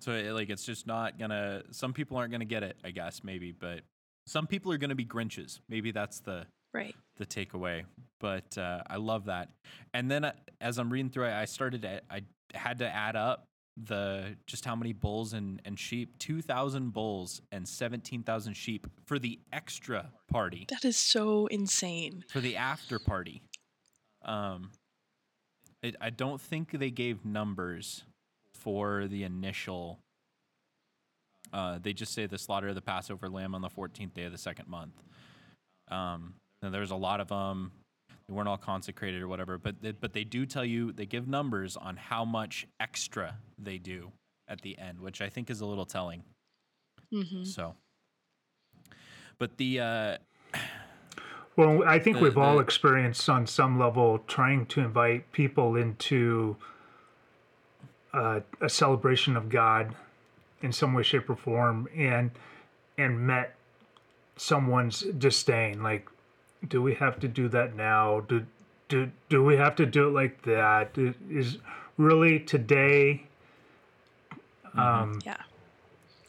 so 0.00 0.12
it, 0.12 0.32
like 0.32 0.48
it's 0.50 0.64
just 0.64 0.86
not 0.86 1.18
gonna. 1.18 1.62
Some 1.70 1.92
people 1.92 2.16
aren't 2.16 2.32
gonna 2.32 2.44
get 2.44 2.62
it, 2.62 2.76
I 2.84 2.90
guess, 2.90 3.22
maybe, 3.22 3.52
but 3.52 3.80
some 4.26 4.46
people 4.46 4.72
are 4.72 4.78
gonna 4.78 4.94
be 4.94 5.04
Grinches. 5.04 5.60
Maybe 5.68 5.90
that's 5.90 6.20
the 6.20 6.46
Right. 6.72 6.94
the 7.16 7.26
takeaway. 7.26 7.84
But 8.20 8.56
uh, 8.56 8.82
I 8.88 8.96
love 8.96 9.24
that. 9.26 9.48
And 9.92 10.10
then 10.10 10.24
uh, 10.24 10.32
as 10.60 10.78
I'm 10.78 10.90
reading 10.90 11.10
through 11.10 11.26
it, 11.26 11.32
I 11.32 11.44
started 11.44 11.82
to, 11.82 12.00
I 12.10 12.22
had 12.54 12.78
to 12.78 12.88
add 12.88 13.16
up 13.16 13.44
the 13.76 14.36
just 14.46 14.64
how 14.64 14.76
many 14.76 14.92
bulls 14.92 15.32
and, 15.32 15.60
and 15.64 15.78
sheep 15.78 16.18
2,000 16.18 16.92
bulls 16.92 17.40
and 17.50 17.66
17,000 17.66 18.54
sheep 18.54 18.86
for 19.06 19.18
the 19.18 19.40
extra 19.52 20.10
party, 20.30 20.66
That 20.70 20.84
is 20.84 20.96
so 20.96 21.46
insane. 21.46 22.24
for 22.28 22.40
the 22.40 22.56
after 22.56 22.98
party. 22.98 23.42
Um, 24.22 24.70
it, 25.82 25.96
I 26.00 26.10
don't 26.10 26.40
think 26.40 26.72
they 26.72 26.90
gave 26.90 27.24
numbers 27.24 28.04
for 28.60 29.06
the 29.08 29.24
initial. 29.24 29.98
Uh, 31.52 31.78
they 31.82 31.92
just 31.92 32.12
say 32.14 32.26
the 32.26 32.38
slaughter 32.38 32.68
of 32.68 32.74
the 32.74 32.82
Passover 32.82 33.28
lamb 33.28 33.54
on 33.54 33.62
the 33.62 33.68
14th 33.68 34.14
day 34.14 34.24
of 34.24 34.32
the 34.32 34.38
second 34.38 34.68
month. 34.68 34.92
Um, 35.90 36.34
and 36.62 36.72
there's 36.72 36.90
a 36.92 36.96
lot 36.96 37.20
of 37.20 37.28
them. 37.28 37.72
They 38.28 38.34
weren't 38.34 38.48
all 38.48 38.58
consecrated 38.58 39.22
or 39.22 39.26
whatever, 39.28 39.58
but 39.58 39.80
they, 39.82 39.90
but 39.92 40.12
they 40.12 40.22
do 40.24 40.46
tell 40.46 40.64
you 40.64 40.92
they 40.92 41.06
give 41.06 41.26
numbers 41.26 41.76
on 41.76 41.96
how 41.96 42.24
much 42.24 42.66
extra 42.78 43.34
they 43.58 43.78
do 43.78 44.12
at 44.46 44.60
the 44.60 44.78
end, 44.78 45.00
which 45.00 45.20
I 45.20 45.28
think 45.28 45.50
is 45.50 45.60
a 45.60 45.66
little 45.66 45.86
telling. 45.86 46.22
hmm 47.12 47.42
So, 47.42 47.74
but 49.38 49.56
the 49.56 49.80
uh, 49.80 50.16
Well, 51.56 51.82
I 51.84 51.98
think 51.98 52.18
The- 52.18 52.22
we've 52.22 52.38
all 52.38 52.60
experienced 52.60 53.28
on 53.28 53.46
some 53.46 53.78
level 53.78 54.20
trying 54.28 54.66
to 54.66 54.80
invite 54.80 55.32
people 55.32 55.74
into 55.76 56.56
uh, 58.12 58.40
a 58.60 58.68
celebration 58.68 59.36
of 59.36 59.48
God 59.48 59.94
in 60.62 60.72
some 60.72 60.94
way, 60.94 61.02
shape, 61.02 61.30
or 61.30 61.36
form, 61.36 61.88
and 61.96 62.30
and 62.98 63.20
met 63.26 63.54
someone's 64.36 65.00
disdain. 65.02 65.82
Like, 65.82 66.08
do 66.68 66.82
we 66.82 66.94
have 66.94 67.18
to 67.20 67.28
do 67.28 67.48
that 67.48 67.74
now? 67.76 68.20
Do 68.20 68.46
do 68.88 69.10
do 69.28 69.44
we 69.44 69.56
have 69.56 69.76
to 69.76 69.86
do 69.86 70.08
it 70.08 70.12
like 70.12 70.42
that? 70.42 70.94
Do- 70.94 71.14
Is 71.30 71.58
really 71.96 72.40
today? 72.40 73.24
Yeah. 75.24 75.36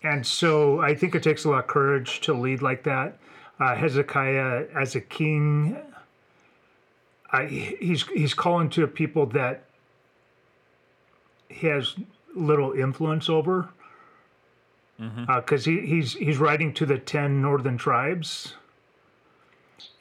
And 0.03 0.25
so 0.25 0.81
I 0.81 0.95
think 0.95 1.15
it 1.15 1.23
takes 1.23 1.45
a 1.45 1.49
lot 1.49 1.59
of 1.59 1.67
courage 1.67 2.21
to 2.21 2.33
lead 2.33 2.61
like 2.61 2.83
that. 2.83 3.17
Uh, 3.59 3.75
Hezekiah, 3.75 4.65
as 4.75 4.95
a 4.95 5.01
king, 5.01 5.77
I, 7.31 7.45
he's 7.45 8.07
he's 8.07 8.33
calling 8.33 8.69
to 8.71 8.83
a 8.83 8.87
people 8.87 9.27
that 9.27 9.63
he 11.51 11.67
has 11.67 11.95
little 12.35 12.73
influence 12.73 13.29
over, 13.29 13.69
mm-hmm. 14.99 15.25
uh, 15.29 15.41
because 15.41 15.65
he, 15.65 15.81
he's 15.81 16.13
he's 16.13 16.37
writing 16.37 16.73
to 16.73 16.85
the 16.85 16.97
ten 16.97 17.41
northern 17.41 17.77
tribes, 17.77 18.55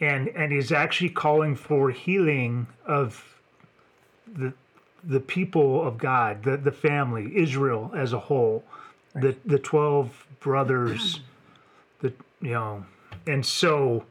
and 0.00 0.28
and 0.28 0.52
he's 0.52 0.72
actually 0.72 1.10
calling 1.10 1.54
for 1.56 1.90
healing 1.90 2.66
of 2.86 3.24
the 4.32 4.52
the 5.04 5.20
people 5.20 5.86
of 5.86 5.98
God, 5.98 6.42
the 6.42 6.56
the 6.56 6.72
family, 6.72 7.32
Israel 7.36 7.90
as 7.94 8.12
a 8.12 8.18
whole, 8.18 8.64
the 9.14 9.34
the 9.44 9.58
twelve 9.58 10.26
brothers, 10.40 11.20
the 12.00 12.12
you 12.40 12.52
know, 12.52 12.84
and 13.26 13.44
so 13.44 14.04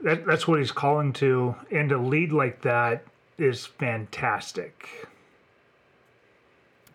that 0.00 0.24
that's 0.26 0.46
what 0.46 0.58
he's 0.58 0.72
calling 0.72 1.12
to, 1.14 1.54
and 1.70 1.88
to 1.88 1.98
lead 1.98 2.32
like 2.32 2.62
that 2.62 3.04
is 3.38 3.64
fantastic. 3.64 4.88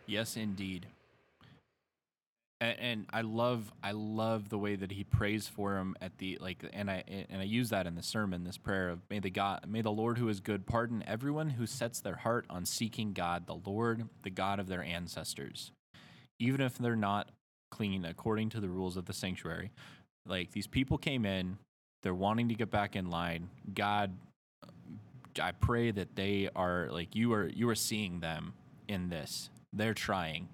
Yes, 0.05 0.35
indeed. 0.35 0.87
And, 2.59 2.79
and 2.79 3.05
I 3.11 3.21
love 3.21 3.71
I 3.83 3.91
love 3.91 4.49
the 4.49 4.57
way 4.57 4.75
that 4.75 4.91
he 4.91 5.03
prays 5.03 5.47
for 5.47 5.77
him 5.77 5.95
at 6.01 6.17
the 6.17 6.37
like 6.39 6.63
and 6.71 6.89
I 6.89 7.03
and 7.07 7.41
I 7.41 7.43
use 7.43 7.69
that 7.69 7.87
in 7.87 7.95
the 7.95 8.03
sermon 8.03 8.45
this 8.45 8.57
prayer 8.57 8.89
of 8.89 9.01
may 9.09 9.19
the 9.19 9.29
God 9.29 9.65
may 9.67 9.81
the 9.81 9.91
Lord 9.91 10.17
who 10.17 10.29
is 10.29 10.39
good 10.39 10.65
pardon 10.65 11.03
everyone 11.05 11.51
who 11.51 11.65
sets 11.65 11.99
their 11.99 12.15
heart 12.15 12.45
on 12.49 12.65
seeking 12.65 13.11
God 13.11 13.47
the 13.47 13.59
Lord 13.65 14.07
the 14.21 14.29
God 14.29 14.59
of 14.59 14.67
their 14.67 14.83
ancestors 14.83 15.71
even 16.39 16.61
if 16.61 16.77
they're 16.77 16.95
not 16.95 17.31
clean 17.69 18.05
according 18.05 18.49
to 18.51 18.61
the 18.61 18.69
rules 18.69 18.95
of 18.95 19.05
the 19.05 19.13
sanctuary 19.13 19.71
like 20.25 20.51
these 20.51 20.67
people 20.67 20.97
came 20.97 21.25
in 21.25 21.57
they're 22.01 22.13
wanting 22.13 22.47
to 22.47 22.55
get 22.55 22.71
back 22.71 22.95
in 22.95 23.09
line 23.09 23.49
God 23.73 24.15
I 25.39 25.51
pray 25.51 25.91
that 25.91 26.15
they 26.15 26.49
are 26.55 26.89
like 26.91 27.15
you 27.15 27.33
are 27.33 27.47
you 27.47 27.69
are 27.69 27.75
seeing 27.75 28.19
them 28.19 28.53
in 28.87 29.09
this. 29.09 29.49
They're 29.71 29.93
trying. 29.93 30.49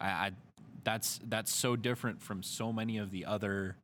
I, 0.00 0.06
I 0.08 0.30
that's 0.84 1.20
that's 1.28 1.52
so 1.54 1.76
different 1.76 2.22
from 2.22 2.42
so 2.42 2.72
many 2.72 2.98
of 2.98 3.10
the 3.10 3.24
other 3.24 3.76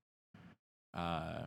uh 0.95 1.45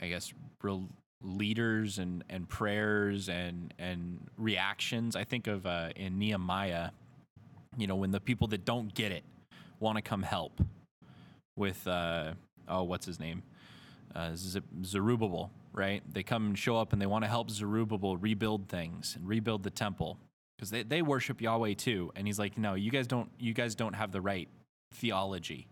I 0.00 0.08
guess, 0.08 0.32
real 0.62 0.88
leaders 1.22 1.98
and 1.98 2.22
and 2.28 2.48
prayers 2.48 3.28
and 3.28 3.74
and 3.78 4.28
reactions. 4.36 5.16
I 5.16 5.24
think 5.24 5.46
of 5.46 5.66
uh, 5.66 5.90
in 5.96 6.18
Nehemiah, 6.18 6.90
you 7.76 7.86
know, 7.86 7.96
when 7.96 8.10
the 8.10 8.20
people 8.20 8.46
that 8.48 8.64
don't 8.64 8.94
get 8.94 9.12
it 9.12 9.24
want 9.80 9.96
to 9.96 10.02
come 10.02 10.22
help 10.22 10.60
with 11.56 11.86
uh, 11.86 12.32
oh, 12.68 12.84
what's 12.84 13.06
his 13.06 13.18
name, 13.18 13.42
uh, 14.14 14.30
Zerubbabel, 14.84 15.50
right? 15.78 16.02
They 16.12 16.22
come 16.22 16.46
and 16.46 16.58
show 16.58 16.76
up 16.76 16.92
and 16.92 17.00
they 17.00 17.06
want 17.06 17.24
to 17.24 17.28
help 17.28 17.50
Zerubbabel 17.50 18.16
rebuild 18.16 18.68
things 18.68 19.14
and 19.16 19.26
rebuild 19.26 19.62
the 19.62 19.70
temple 19.70 20.18
because 20.56 20.70
they, 20.70 20.82
they 20.82 21.02
worship 21.02 21.40
Yahweh 21.40 21.74
too. 21.74 22.10
And 22.16 22.26
he's 22.26 22.38
like, 22.38 22.58
no, 22.58 22.74
you 22.74 22.90
guys 22.90 23.06
don't 23.06 23.30
you 23.38 23.54
guys 23.54 23.74
don't 23.74 23.94
have 23.94 24.12
the 24.12 24.20
right 24.20 24.48
theology. 24.92 25.68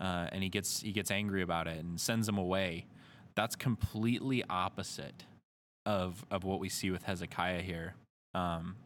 Uh, 0.00 0.28
and 0.32 0.42
he 0.42 0.48
gets 0.48 0.80
he 0.80 0.92
gets 0.92 1.10
angry 1.10 1.42
about 1.42 1.68
it 1.68 1.78
and 1.78 2.00
sends 2.00 2.26
them 2.26 2.38
away. 2.38 2.86
That's 3.34 3.54
completely 3.54 4.42
opposite 4.48 5.24
of 5.86 6.24
of 6.30 6.44
what 6.44 6.58
we 6.58 6.68
see 6.68 6.90
with 6.90 7.02
Hezekiah 7.02 7.62
here. 7.62 7.94
Um, 8.34 8.76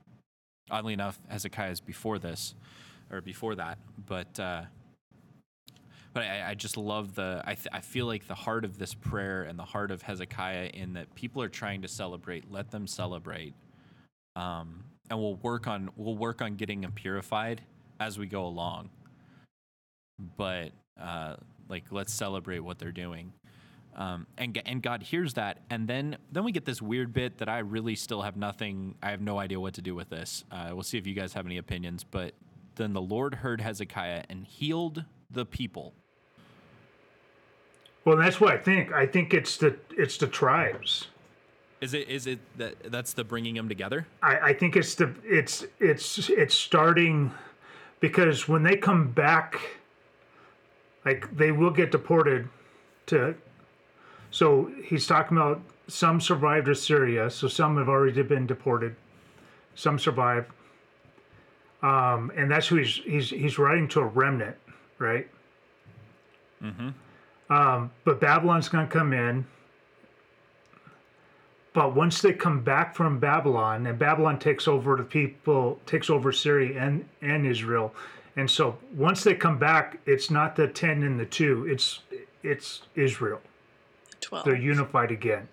oddly 0.71 0.93
enough, 0.93 1.19
Hezekiah 1.29 1.71
is 1.71 1.81
before 1.81 2.19
this 2.19 2.55
or 3.11 3.21
before 3.21 3.55
that, 3.55 3.79
but 4.07 4.41
uh, 4.41 4.63
but 6.13 6.25
I, 6.25 6.51
I 6.51 6.55
just 6.55 6.77
love 6.77 7.15
the 7.15 7.43
I, 7.45 7.55
th- 7.55 7.69
I 7.73 7.81
feel 7.81 8.07
like 8.07 8.27
the 8.27 8.35
heart 8.35 8.65
of 8.65 8.79
this 8.79 8.95
prayer 8.95 9.43
and 9.45 9.59
the 9.59 9.65
heart 9.65 9.91
of 9.91 10.03
Hezekiah 10.03 10.71
in 10.75 10.95
that 10.95 11.15
people 11.15 11.43
are 11.43 11.49
trying 11.49 11.83
to 11.83 11.89
celebrate. 11.89 12.51
Let 12.51 12.71
them 12.71 12.87
celebrate, 12.87 13.55
um, 14.37 14.85
and 15.11 15.19
we'll 15.19 15.37
work 15.37 15.67
on 15.67 15.91
we'll 15.97 16.17
work 16.17 16.43
on 16.43 16.57
getting 16.57 16.83
them 16.83 16.93
purified 16.93 17.63
as 18.01 18.19
we 18.19 18.27
go 18.27 18.45
along. 18.45 18.91
But 20.37 20.73
uh, 21.01 21.37
like 21.69 21.85
let's 21.91 22.13
celebrate 22.13 22.61
what 22.61 22.79
they're 22.79 22.93
doing. 22.93 23.33
Um, 23.95 24.27
and 24.39 24.61
and 24.65 24.83
God 24.83 25.03
hears 25.03 25.35
that, 25.35 25.59
and 25.69 25.87
then 25.87 26.17
then 26.31 26.45
we 26.45 26.53
get 26.53 26.65
this 26.65 26.81
weird 26.81 27.13
bit 27.13 27.39
that 27.39 27.49
I 27.49 27.59
really 27.59 27.95
still 27.95 28.23
have 28.23 28.37
nothing. 28.37 28.95
I 29.03 29.11
have 29.11 29.21
no 29.21 29.39
idea 29.39 29.61
what 29.61 29.75
to 29.75 29.83
do 29.83 29.95
with 29.95 30.09
this. 30.09 30.45
Uh, 30.51 30.71
we'll 30.73 30.83
see 30.83 30.99
if 30.99 31.07
you 31.07 31.15
guys 31.15 31.35
have 31.35 31.47
any 31.47 31.59
opinions. 31.59 32.05
But 32.05 32.35
then 32.77 32.95
the 32.95 33.03
Lord 33.03 33.37
heard 33.37 33.61
Hezekiah 33.61 34.25
and 34.31 34.47
healed 34.47 35.05
the 35.31 35.45
people. 35.45 35.95
Well, 38.05 38.17
that's 38.17 38.41
what 38.41 38.53
I 38.53 38.59
think. 38.59 38.93
I 38.93 39.07
think 39.07 39.33
it's 39.33 39.57
the 39.57 39.77
it's 39.97 40.17
the 40.17 40.27
tribes. 40.27 41.09
Is 41.81 41.95
it 41.95 42.09
is 42.09 42.27
it 42.27 42.41
that 42.59 42.91
that's 42.91 43.13
the 43.13 43.25
bringing 43.25 43.55
them 43.55 43.69
together? 43.69 44.07
I, 44.23 44.39
I 44.39 44.53
think 44.55 44.77
it's 44.77 44.95
the 44.95 45.15
it's 45.25 45.65
it's 45.79 46.29
it's 46.29 46.55
starting 46.55 47.33
because 48.01 48.49
when 48.49 48.63
they 48.63 48.77
come 48.77 49.09
back, 49.09 49.61
like 51.05 51.35
they 51.37 51.53
will 51.53 51.71
get 51.71 51.91
deported 51.91 52.49
to. 53.07 53.35
So 54.31 54.71
he's 54.85 55.07
talking 55.07 55.37
about 55.37 55.61
some 55.89 56.21
survived 56.21 56.75
syria 56.77 57.29
so 57.29 57.49
some 57.49 57.77
have 57.77 57.89
already 57.89 58.23
been 58.23 58.47
deported, 58.47 58.97
some 59.75 59.99
survived, 59.99 60.51
um, 61.83 62.33
and 62.37 62.51
that's 62.51 62.67
who 62.67 62.77
he's 62.77 62.97
he's 63.05 63.31
he's 63.31 63.59
writing 63.59 63.89
to 63.89 64.01
a 64.01 64.07
remnant, 64.07 64.57
right? 64.99 65.29
Mm-hmm. 66.63 66.91
Um, 67.53 67.91
but 68.05 68.19
Babylon's 68.19 68.71
going 68.71 68.87
to 68.87 68.93
come 68.93 69.13
in. 69.13 69.45
But 71.75 71.95
once 71.95 72.23
they 72.23 72.33
come 72.33 72.63
back 72.63 72.97
from 72.97 73.19
Babylon, 73.19 73.87
and 73.87 73.99
Babylon 73.99 74.39
takes 74.39 74.67
over 74.67 74.97
the 74.97 75.03
people, 75.03 75.79
takes 75.85 76.09
over 76.09 76.33
Syria 76.33 76.81
and, 76.81 77.07
and 77.21 77.47
Israel, 77.47 77.95
and 78.37 78.51
so 78.51 78.79
once 78.95 79.23
they 79.23 79.35
come 79.35 79.59
back, 79.59 79.99
it's 80.07 80.31
not 80.31 80.57
the 80.57 80.67
ten 80.67 81.03
and 81.03 81.21
the 81.21 81.27
two; 81.27 81.67
it's 81.69 82.01
it's 82.43 82.83
Israel. 82.95 83.41
Twelve. 84.21 84.47
They're 84.47 84.57
unified 84.57 85.11
again. 85.11 85.49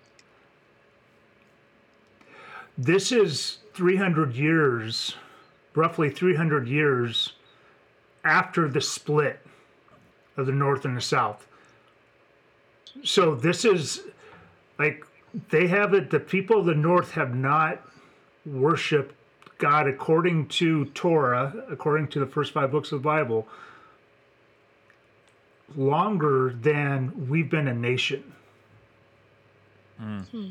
This 2.78 3.12
is 3.12 3.58
300 3.74 4.34
years, 4.34 5.16
roughly 5.74 6.08
300 6.08 6.66
years 6.66 7.34
after 8.24 8.68
the 8.68 8.80
split 8.80 9.40
of 10.38 10.46
the 10.46 10.52
North 10.52 10.86
and 10.86 10.96
the 10.96 11.02
South. 11.02 11.46
So 13.04 13.34
this 13.34 13.64
is 13.64 14.02
like 14.78 15.06
they 15.50 15.66
have 15.68 15.94
it, 15.94 16.10
the 16.10 16.20
people 16.20 16.60
of 16.60 16.66
the 16.66 16.74
North 16.74 17.12
have 17.12 17.34
not 17.34 17.80
worshiped 18.44 19.14
God 19.58 19.86
according 19.86 20.48
to 20.48 20.86
Torah, 20.86 21.54
according 21.70 22.08
to 22.08 22.20
the 22.20 22.26
first 22.26 22.52
five 22.52 22.70
books 22.70 22.92
of 22.92 23.02
the 23.02 23.04
Bible, 23.04 23.46
longer 25.76 26.54
than 26.60 27.28
we've 27.28 27.50
been 27.50 27.68
a 27.68 27.74
nation. 27.74 28.32
Hmm. 29.98 30.48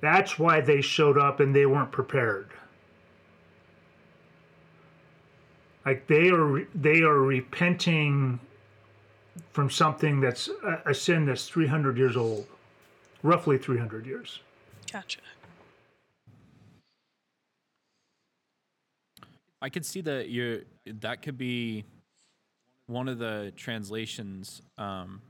That's 0.00 0.38
why 0.38 0.60
they 0.60 0.80
showed 0.80 1.18
up 1.18 1.40
and 1.40 1.54
they 1.54 1.66
weren't 1.66 1.92
prepared. 1.92 2.48
Like 5.84 6.06
they 6.06 6.30
are 6.30 6.64
they 6.74 7.02
are 7.02 7.18
repenting 7.18 8.38
from 9.52 9.70
something 9.70 10.20
that's 10.20 10.48
a, 10.64 10.90
a 10.90 10.94
sin 10.94 11.26
that's 11.26 11.46
300 11.48 11.96
years 11.96 12.16
old. 12.16 12.46
Roughly 13.22 13.58
300 13.58 14.06
years. 14.06 14.40
Gotcha. 14.90 15.20
I 19.60 19.68
could 19.68 19.86
see 19.86 20.00
that 20.00 20.28
you're 20.28 20.62
that 21.00 21.22
could 21.22 21.38
be 21.38 21.84
one 22.88 23.08
of 23.08 23.18
the 23.18 23.52
translations. 23.54 24.60
Um, 24.76 25.22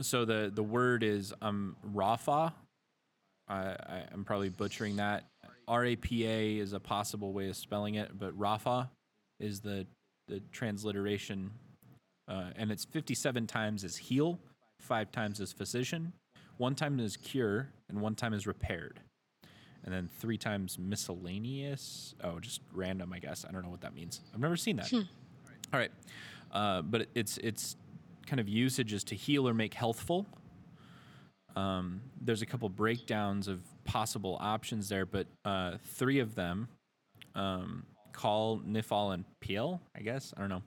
so 0.00 0.24
the 0.24 0.50
the 0.52 0.62
word 0.62 1.02
is 1.02 1.34
um 1.42 1.76
rapha. 1.94 2.54
I, 3.46 3.58
I 3.58 4.04
I'm 4.10 4.24
probably 4.24 4.48
butchering 4.48 4.96
that. 4.96 5.24
R 5.68 5.84
A 5.84 5.96
P 5.96 6.26
A 6.26 6.56
is 6.56 6.72
a 6.72 6.80
possible 6.80 7.34
way 7.34 7.50
of 7.50 7.56
spelling 7.56 7.96
it, 7.96 8.18
but 8.18 8.38
rapha 8.38 8.88
is 9.38 9.60
the 9.60 9.86
the 10.30 10.40
transliteration, 10.52 11.50
uh, 12.28 12.50
and 12.56 12.70
it's 12.70 12.84
57 12.86 13.46
times 13.46 13.84
as 13.84 13.96
heal, 13.96 14.38
five 14.80 15.12
times 15.12 15.40
as 15.40 15.52
physician, 15.52 16.12
one 16.56 16.74
time 16.74 16.98
as 17.00 17.16
cure, 17.16 17.68
and 17.88 18.00
one 18.00 18.14
time 18.14 18.32
as 18.32 18.46
repaired 18.46 19.00
and 19.84 19.94
then 19.94 20.08
three 20.18 20.36
times 20.36 20.78
miscellaneous. 20.78 22.14
Oh, 22.22 22.38
just 22.38 22.60
random, 22.72 23.12
I 23.12 23.18
guess. 23.18 23.44
I 23.48 23.52
don't 23.52 23.62
know 23.62 23.70
what 23.70 23.80
that 23.80 23.94
means. 23.94 24.20
I've 24.34 24.40
never 24.40 24.56
seen 24.56 24.76
that. 24.76 24.88
All 25.72 25.80
right, 25.80 25.90
uh, 26.52 26.82
but 26.82 27.08
it's 27.14 27.38
it's 27.38 27.76
kind 28.26 28.40
of 28.40 28.48
usage 28.48 28.92
is 28.92 29.04
to 29.04 29.14
heal 29.14 29.48
or 29.48 29.54
make 29.54 29.74
healthful. 29.74 30.26
Um, 31.56 32.00
there's 32.20 32.42
a 32.42 32.46
couple 32.46 32.68
breakdowns 32.68 33.48
of 33.48 33.60
possible 33.84 34.36
options 34.40 34.88
there, 34.88 35.06
but 35.06 35.26
uh, 35.44 35.78
three 35.94 36.20
of 36.20 36.34
them 36.34 36.68
um, 37.34 37.84
call 38.12 38.58
Niphal 38.60 39.14
and 39.14 39.24
Piel. 39.44 39.80
I 39.96 40.00
guess 40.00 40.32
I 40.36 40.40
don't 40.40 40.50
know. 40.50 40.62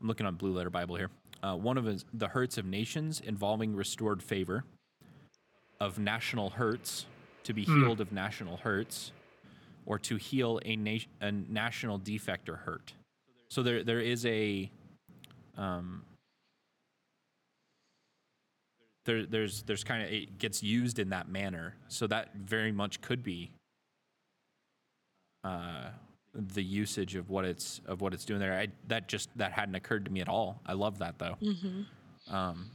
I'm 0.00 0.06
looking 0.06 0.26
on 0.26 0.34
Blue 0.34 0.52
Letter 0.52 0.70
Bible 0.70 0.96
here. 0.96 1.10
Uh, 1.42 1.54
one 1.56 1.78
of 1.78 1.86
is 1.86 2.04
the 2.14 2.28
hurts 2.28 2.58
of 2.58 2.64
nations 2.66 3.20
involving 3.20 3.74
restored 3.74 4.22
favor, 4.22 4.64
of 5.80 5.98
national 5.98 6.50
hurts 6.50 7.06
to 7.44 7.52
be 7.52 7.62
healed 7.64 8.00
of 8.00 8.10
national 8.10 8.56
hurts, 8.56 9.12
or 9.84 9.98
to 9.98 10.16
heal 10.16 10.60
a, 10.64 10.74
na- 10.76 10.98
a 11.20 11.30
national 11.30 11.98
defect 11.98 12.48
or 12.48 12.56
hurt. 12.56 12.92
So 13.48 13.62
there 13.62 13.84
there 13.84 14.00
is 14.00 14.26
a 14.26 14.70
um, 15.56 16.02
there 19.04 19.24
there's 19.24 19.62
there's 19.62 19.84
kind 19.84 20.02
of 20.02 20.10
it 20.10 20.38
gets 20.38 20.62
used 20.62 20.98
in 20.98 21.10
that 21.10 21.28
manner. 21.28 21.74
So 21.88 22.06
that 22.08 22.34
very 22.34 22.72
much 22.72 23.00
could 23.00 23.22
be 23.22 23.50
uh, 25.44 25.90
the 26.36 26.62
usage 26.62 27.14
of 27.16 27.30
what 27.30 27.44
it's 27.44 27.80
of 27.86 28.00
what 28.00 28.12
it's 28.12 28.24
doing 28.24 28.40
there. 28.40 28.52
I, 28.58 28.68
that 28.88 29.08
just 29.08 29.30
that 29.36 29.52
hadn't 29.52 29.74
occurred 29.74 30.04
to 30.04 30.10
me 30.12 30.20
at 30.20 30.28
all. 30.28 30.60
I 30.66 30.74
love 30.74 30.98
that 30.98 31.18
though. 31.18 31.36
Um, 32.30 32.70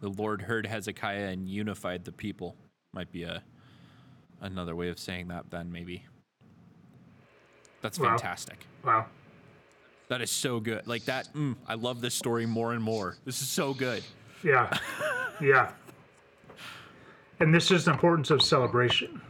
the 0.00 0.08
Lord 0.08 0.42
heard 0.42 0.66
Hezekiah 0.66 1.28
and 1.28 1.48
unified 1.48 2.04
the 2.04 2.12
people. 2.12 2.56
Might 2.92 3.12
be 3.12 3.24
a 3.24 3.42
another 4.40 4.74
way 4.74 4.88
of 4.88 4.98
saying 4.98 5.28
that. 5.28 5.50
Then 5.50 5.70
maybe. 5.70 6.04
That's 7.82 7.98
Wow. 7.98 8.10
fantastic. 8.10 8.66
Wow. 8.84 9.06
That 10.08 10.22
is 10.22 10.30
so 10.30 10.58
good. 10.58 10.86
Like 10.86 11.04
that. 11.04 11.32
Mm, 11.34 11.56
I 11.66 11.74
love 11.74 12.00
this 12.00 12.14
story 12.14 12.46
more 12.46 12.72
and 12.72 12.82
more. 12.82 13.16
This 13.24 13.42
is 13.42 13.48
so 13.48 13.74
good. 13.74 14.02
Yeah. 14.42 14.76
yeah. 15.40 15.70
And 17.40 17.54
this 17.54 17.70
is 17.70 17.84
the 17.84 17.92
importance 17.92 18.30
of 18.32 18.42
celebration. 18.42 19.20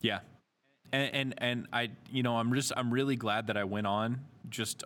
Yeah. 0.00 0.20
And, 0.92 1.14
and 1.14 1.34
and 1.38 1.68
I 1.72 1.90
you 2.12 2.22
know 2.22 2.36
I'm 2.36 2.54
just 2.54 2.72
I'm 2.76 2.92
really 2.92 3.16
glad 3.16 3.48
that 3.48 3.56
I 3.58 3.64
went 3.64 3.86
on 3.88 4.20
just 4.50 4.84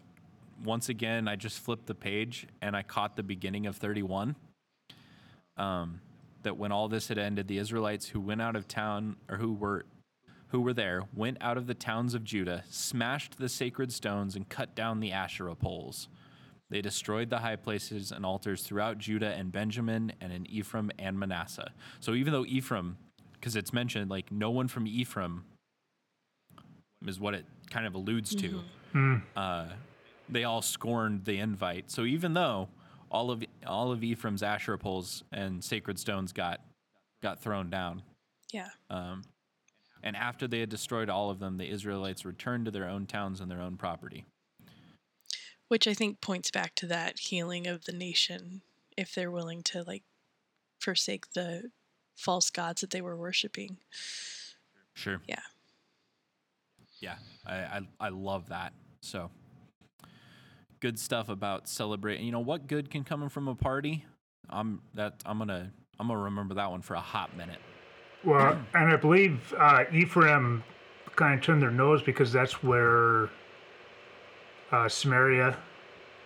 once 0.64 0.88
again 0.90 1.28
I 1.28 1.36
just 1.36 1.60
flipped 1.60 1.86
the 1.86 1.94
page 1.94 2.46
and 2.62 2.76
I 2.76 2.82
caught 2.82 3.16
the 3.16 3.24
beginning 3.24 3.66
of 3.66 3.76
31 3.76 4.36
um 5.58 6.00
that 6.44 6.56
when 6.58 6.72
all 6.72 6.88
this 6.88 7.08
had 7.08 7.18
ended 7.18 7.48
the 7.48 7.58
Israelites 7.58 8.08
who 8.08 8.20
went 8.20 8.42
out 8.42 8.56
of 8.56 8.68
town 8.68 9.16
or 9.30 9.38
who 9.38 9.54
were 9.54 9.86
who 10.48 10.60
were 10.62 10.74
there 10.74 11.02
went 11.14 11.38
out 11.40 11.58
of 11.58 11.66
the 11.68 11.74
towns 11.74 12.14
of 12.14 12.24
Judah 12.24 12.64
smashed 12.70 13.38
the 13.38 13.48
sacred 13.48 13.92
stones 13.92 14.36
and 14.36 14.48
cut 14.48 14.74
down 14.76 15.00
the 15.00 15.12
Asherah 15.12 15.56
poles 15.56 16.08
They 16.70 16.82
destroyed 16.82 17.30
the 17.30 17.38
high 17.40 17.56
places 17.56 18.12
and 18.12 18.26
altars 18.26 18.62
throughout 18.62 18.98
Judah 18.98 19.34
and 19.34 19.52
Benjamin 19.52 20.12
and 20.20 20.32
in 20.32 20.46
Ephraim 20.50 20.90
and 20.98 21.18
Manasseh. 21.18 21.72
So 22.00 22.14
even 22.14 22.32
though 22.32 22.46
Ephraim, 22.46 22.98
because 23.44 23.56
it's 23.56 23.74
mentioned, 23.74 24.10
like 24.10 24.32
no 24.32 24.50
one 24.50 24.68
from 24.68 24.86
Ephraim 24.86 25.44
is 27.06 27.20
what 27.20 27.34
it 27.34 27.44
kind 27.68 27.86
of 27.86 27.94
alludes 27.94 28.34
to, 28.34 28.62
uh, 29.36 29.66
they 30.30 30.44
all 30.44 30.62
scorned 30.62 31.26
the 31.26 31.36
invite. 31.38 31.90
So 31.90 32.04
even 32.06 32.32
though 32.32 32.70
all 33.10 33.30
of 33.30 33.44
all 33.66 33.92
of 33.92 34.02
Ephraim's 34.02 34.42
Asherah 34.42 34.78
poles 34.78 35.24
and 35.30 35.62
sacred 35.62 35.98
stones 35.98 36.32
got 36.32 36.62
got 37.22 37.42
thrown 37.42 37.68
down, 37.68 38.02
Yeah. 38.50 38.70
um, 38.88 39.24
and 40.02 40.16
after 40.16 40.48
they 40.48 40.60
had 40.60 40.70
destroyed 40.70 41.10
all 41.10 41.28
of 41.28 41.38
them, 41.38 41.58
the 41.58 41.68
Israelites 41.68 42.24
returned 42.24 42.64
to 42.64 42.70
their 42.70 42.88
own 42.88 43.06
towns 43.06 43.42
and 43.42 43.50
their 43.50 43.60
own 43.60 43.76
property. 43.76 44.24
Which 45.68 45.86
I 45.86 45.92
think 45.92 46.22
points 46.22 46.50
back 46.50 46.74
to 46.76 46.86
that 46.86 47.18
healing 47.18 47.66
of 47.66 47.84
the 47.84 47.92
nation 47.92 48.62
if 48.96 49.14
they're 49.14 49.30
willing 49.30 49.62
to 49.64 49.82
like 49.82 50.04
forsake 50.80 51.32
the 51.34 51.70
false 52.14 52.50
gods 52.50 52.80
that 52.80 52.90
they 52.90 53.00
were 53.00 53.16
worshiping. 53.16 53.78
Sure. 54.94 55.20
Yeah. 55.26 55.40
Yeah, 57.00 57.16
I, 57.46 57.54
I 57.54 57.80
I 58.00 58.08
love 58.08 58.48
that. 58.48 58.72
So 59.00 59.30
good 60.80 60.98
stuff 60.98 61.28
about 61.28 61.68
celebrating. 61.68 62.24
You 62.24 62.32
know 62.32 62.40
what 62.40 62.66
good 62.66 62.90
can 62.90 63.04
come 63.04 63.28
from 63.28 63.48
a 63.48 63.54
party? 63.54 64.06
I'm 64.48 64.80
that 64.94 65.22
I'm 65.26 65.38
gonna 65.38 65.70
I'm 65.98 66.08
gonna 66.08 66.20
remember 66.20 66.54
that 66.54 66.70
one 66.70 66.80
for 66.80 66.94
a 66.94 67.00
hot 67.00 67.36
minute. 67.36 67.58
Well, 68.24 68.58
and 68.72 68.90
I 68.90 68.96
believe 68.96 69.52
uh, 69.58 69.84
Ephraim 69.92 70.64
kind 71.14 71.38
of 71.38 71.44
turned 71.44 71.60
their 71.60 71.70
nose 71.70 72.00
because 72.02 72.32
that's 72.32 72.62
where 72.62 73.28
uh, 74.72 74.88
Samaria. 74.88 75.56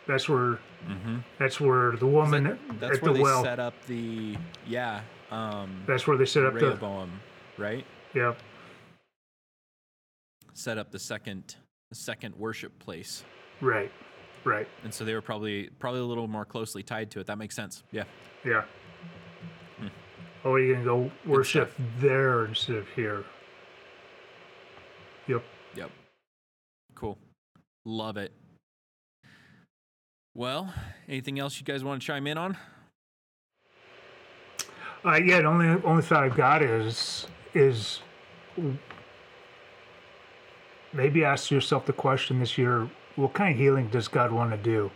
That's 0.07 0.29
where. 0.29 0.61
Mm-hmm. 0.87 1.19
That's 1.41 1.59
where 1.61 1.97
the 1.97 2.07
woman 2.07 2.57
That's 2.79 2.99
at 2.99 3.03
where 3.03 3.13
the 3.13 3.19
they 3.19 3.23
well. 3.23 3.43
set 3.43 3.59
up 3.59 3.75
the 3.89 4.37
yeah 4.65 5.01
um, 5.31 5.83
That's 5.87 6.07
where 6.07 6.17
they 6.17 6.25
set 6.27 6.45
up 6.45 6.55
the. 6.55 7.09
Right? 7.57 7.85
Yeah. 8.15 8.35
Set 10.55 10.79
up 10.79 10.91
the 10.91 10.99
second 10.99 11.57
the 11.91 11.95
second 11.95 12.35
worship 12.37 12.79
place, 12.79 13.25
Right. 13.61 13.91
Right. 14.45 14.69
and 14.85 14.93
so 14.93 15.05
they 15.05 15.15
were 15.15 15.23
probably 15.23 15.71
probably 15.79 16.01
a 16.01 16.05
little 16.05 16.29
more 16.29 16.45
closely 16.45 16.83
tied 16.83 17.11
to 17.13 17.21
it. 17.21 17.27
That 17.27 17.39
makes 17.39 17.55
sense. 17.55 17.83
Yeah. 17.93 18.05
Yeah. 18.45 18.65
Oh, 20.45 20.57
you're 20.57 20.75
gonna 20.75 20.85
go 20.85 21.11
worship 21.27 21.73
there 21.99 22.47
instead 22.47 22.77
of 22.77 22.89
here. 22.91 23.25
Yep. 25.27 25.43
Yep. 25.75 25.91
Cool. 26.95 27.19
Love 27.85 28.17
it. 28.17 28.33
Well, 30.35 30.73
anything 31.09 31.39
else 31.39 31.59
you 31.59 31.65
guys 31.65 31.83
want 31.83 32.01
to 32.01 32.07
chime 32.07 32.27
in 32.27 32.39
on? 32.39 32.57
Uh, 35.05 35.15
yeah. 35.17 35.41
The 35.41 35.47
only 35.49 35.83
only 35.85 36.03
thought 36.03 36.25
I've 36.25 36.37
got 36.37 36.63
is 36.63 37.27
is 37.55 38.01
maybe 40.93 41.25
ask 41.25 41.51
yourself 41.51 41.87
the 41.87 41.93
question 41.93 42.41
this 42.41 42.59
year: 42.59 42.89
What 43.17 43.33
kind 43.35 43.53
of 43.53 43.59
healing 43.59 43.89
does 43.89 44.09
God 44.09 44.33
want 44.33 44.51
to 44.51 44.57
do 44.57 44.91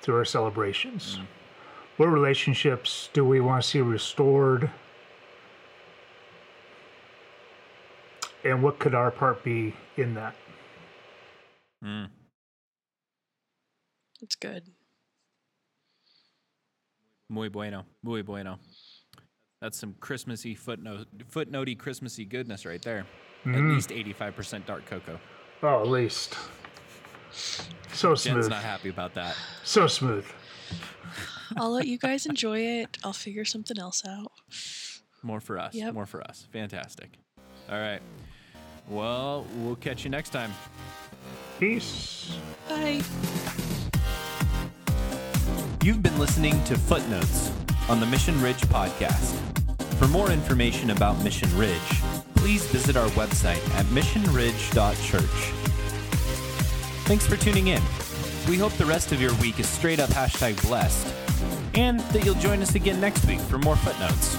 through 0.00 0.16
our 0.16 0.24
celebrations? 0.24 1.18
What 1.96 2.06
relationships 2.06 3.08
do 3.12 3.24
we 3.24 3.40
want 3.40 3.62
to 3.62 3.68
see 3.68 3.80
restored? 3.80 4.70
And 8.44 8.62
what 8.62 8.78
could 8.78 8.94
our 8.94 9.10
part 9.10 9.42
be 9.42 9.74
in 9.96 10.14
that? 10.14 10.34
Mm. 11.82 12.08
That's 14.20 14.36
good. 14.36 14.62
Muy 17.28 17.48
bueno. 17.48 17.86
Muy 18.02 18.22
bueno. 18.22 18.58
That's 19.60 19.78
some 19.78 19.94
Christmassy 20.00 20.54
footnote, 20.54 21.06
footnotey 21.32 21.78
Christmassy 21.78 22.24
goodness 22.24 22.66
right 22.66 22.82
there. 22.82 23.06
At 23.44 23.52
mm-hmm. 23.52 23.74
least 23.74 23.90
85% 23.90 24.66
dark 24.66 24.84
cocoa. 24.86 25.18
Oh, 25.62 25.80
at 25.80 25.88
least. 25.88 26.36
So 27.32 28.14
smooth. 28.14 28.18
Jen's 28.18 28.20
smooth. 28.20 28.48
not 28.50 28.62
happy 28.62 28.88
about 28.88 29.14
that. 29.14 29.36
So 29.64 29.86
smooth. 29.86 30.26
I'll 31.56 31.70
let 31.70 31.86
you 31.86 31.96
guys 31.96 32.26
enjoy 32.26 32.60
it. 32.60 32.98
I'll 33.04 33.12
figure 33.12 33.44
something 33.44 33.78
else 33.78 34.02
out. 34.06 34.32
More 35.22 35.40
for 35.40 35.58
us. 35.58 35.74
Yep. 35.74 35.94
More 35.94 36.06
for 36.06 36.22
us. 36.22 36.46
Fantastic. 36.52 37.18
All 37.70 37.78
right. 37.78 38.00
Well, 38.88 39.46
we'll 39.56 39.76
catch 39.76 40.04
you 40.04 40.10
next 40.10 40.30
time. 40.30 40.52
Peace. 41.58 42.36
Bye. 42.68 43.02
You've 45.82 46.02
been 46.02 46.18
listening 46.18 46.62
to 46.64 46.76
Footnotes 46.76 47.52
on 47.88 48.00
the 48.00 48.06
Mission 48.06 48.40
Ridge 48.42 48.60
podcast. 48.62 49.45
For 49.98 50.08
more 50.08 50.30
information 50.30 50.90
about 50.90 51.22
Mission 51.24 51.48
Ridge, 51.56 52.02
please 52.34 52.66
visit 52.66 52.96
our 52.96 53.08
website 53.10 53.66
at 53.76 53.86
missionridge.church. 53.86 55.22
Thanks 57.06 57.26
for 57.26 57.36
tuning 57.36 57.68
in. 57.68 57.82
We 58.46 58.58
hope 58.58 58.72
the 58.74 58.84
rest 58.84 59.12
of 59.12 59.22
your 59.22 59.34
week 59.36 59.58
is 59.58 59.68
straight 59.68 59.98
up 59.98 60.10
hashtag 60.10 60.60
blessed, 60.66 61.12
and 61.74 62.00
that 62.00 62.24
you'll 62.26 62.34
join 62.34 62.60
us 62.60 62.74
again 62.74 63.00
next 63.00 63.24
week 63.26 63.40
for 63.40 63.58
more 63.58 63.76
footnotes. 63.76 64.36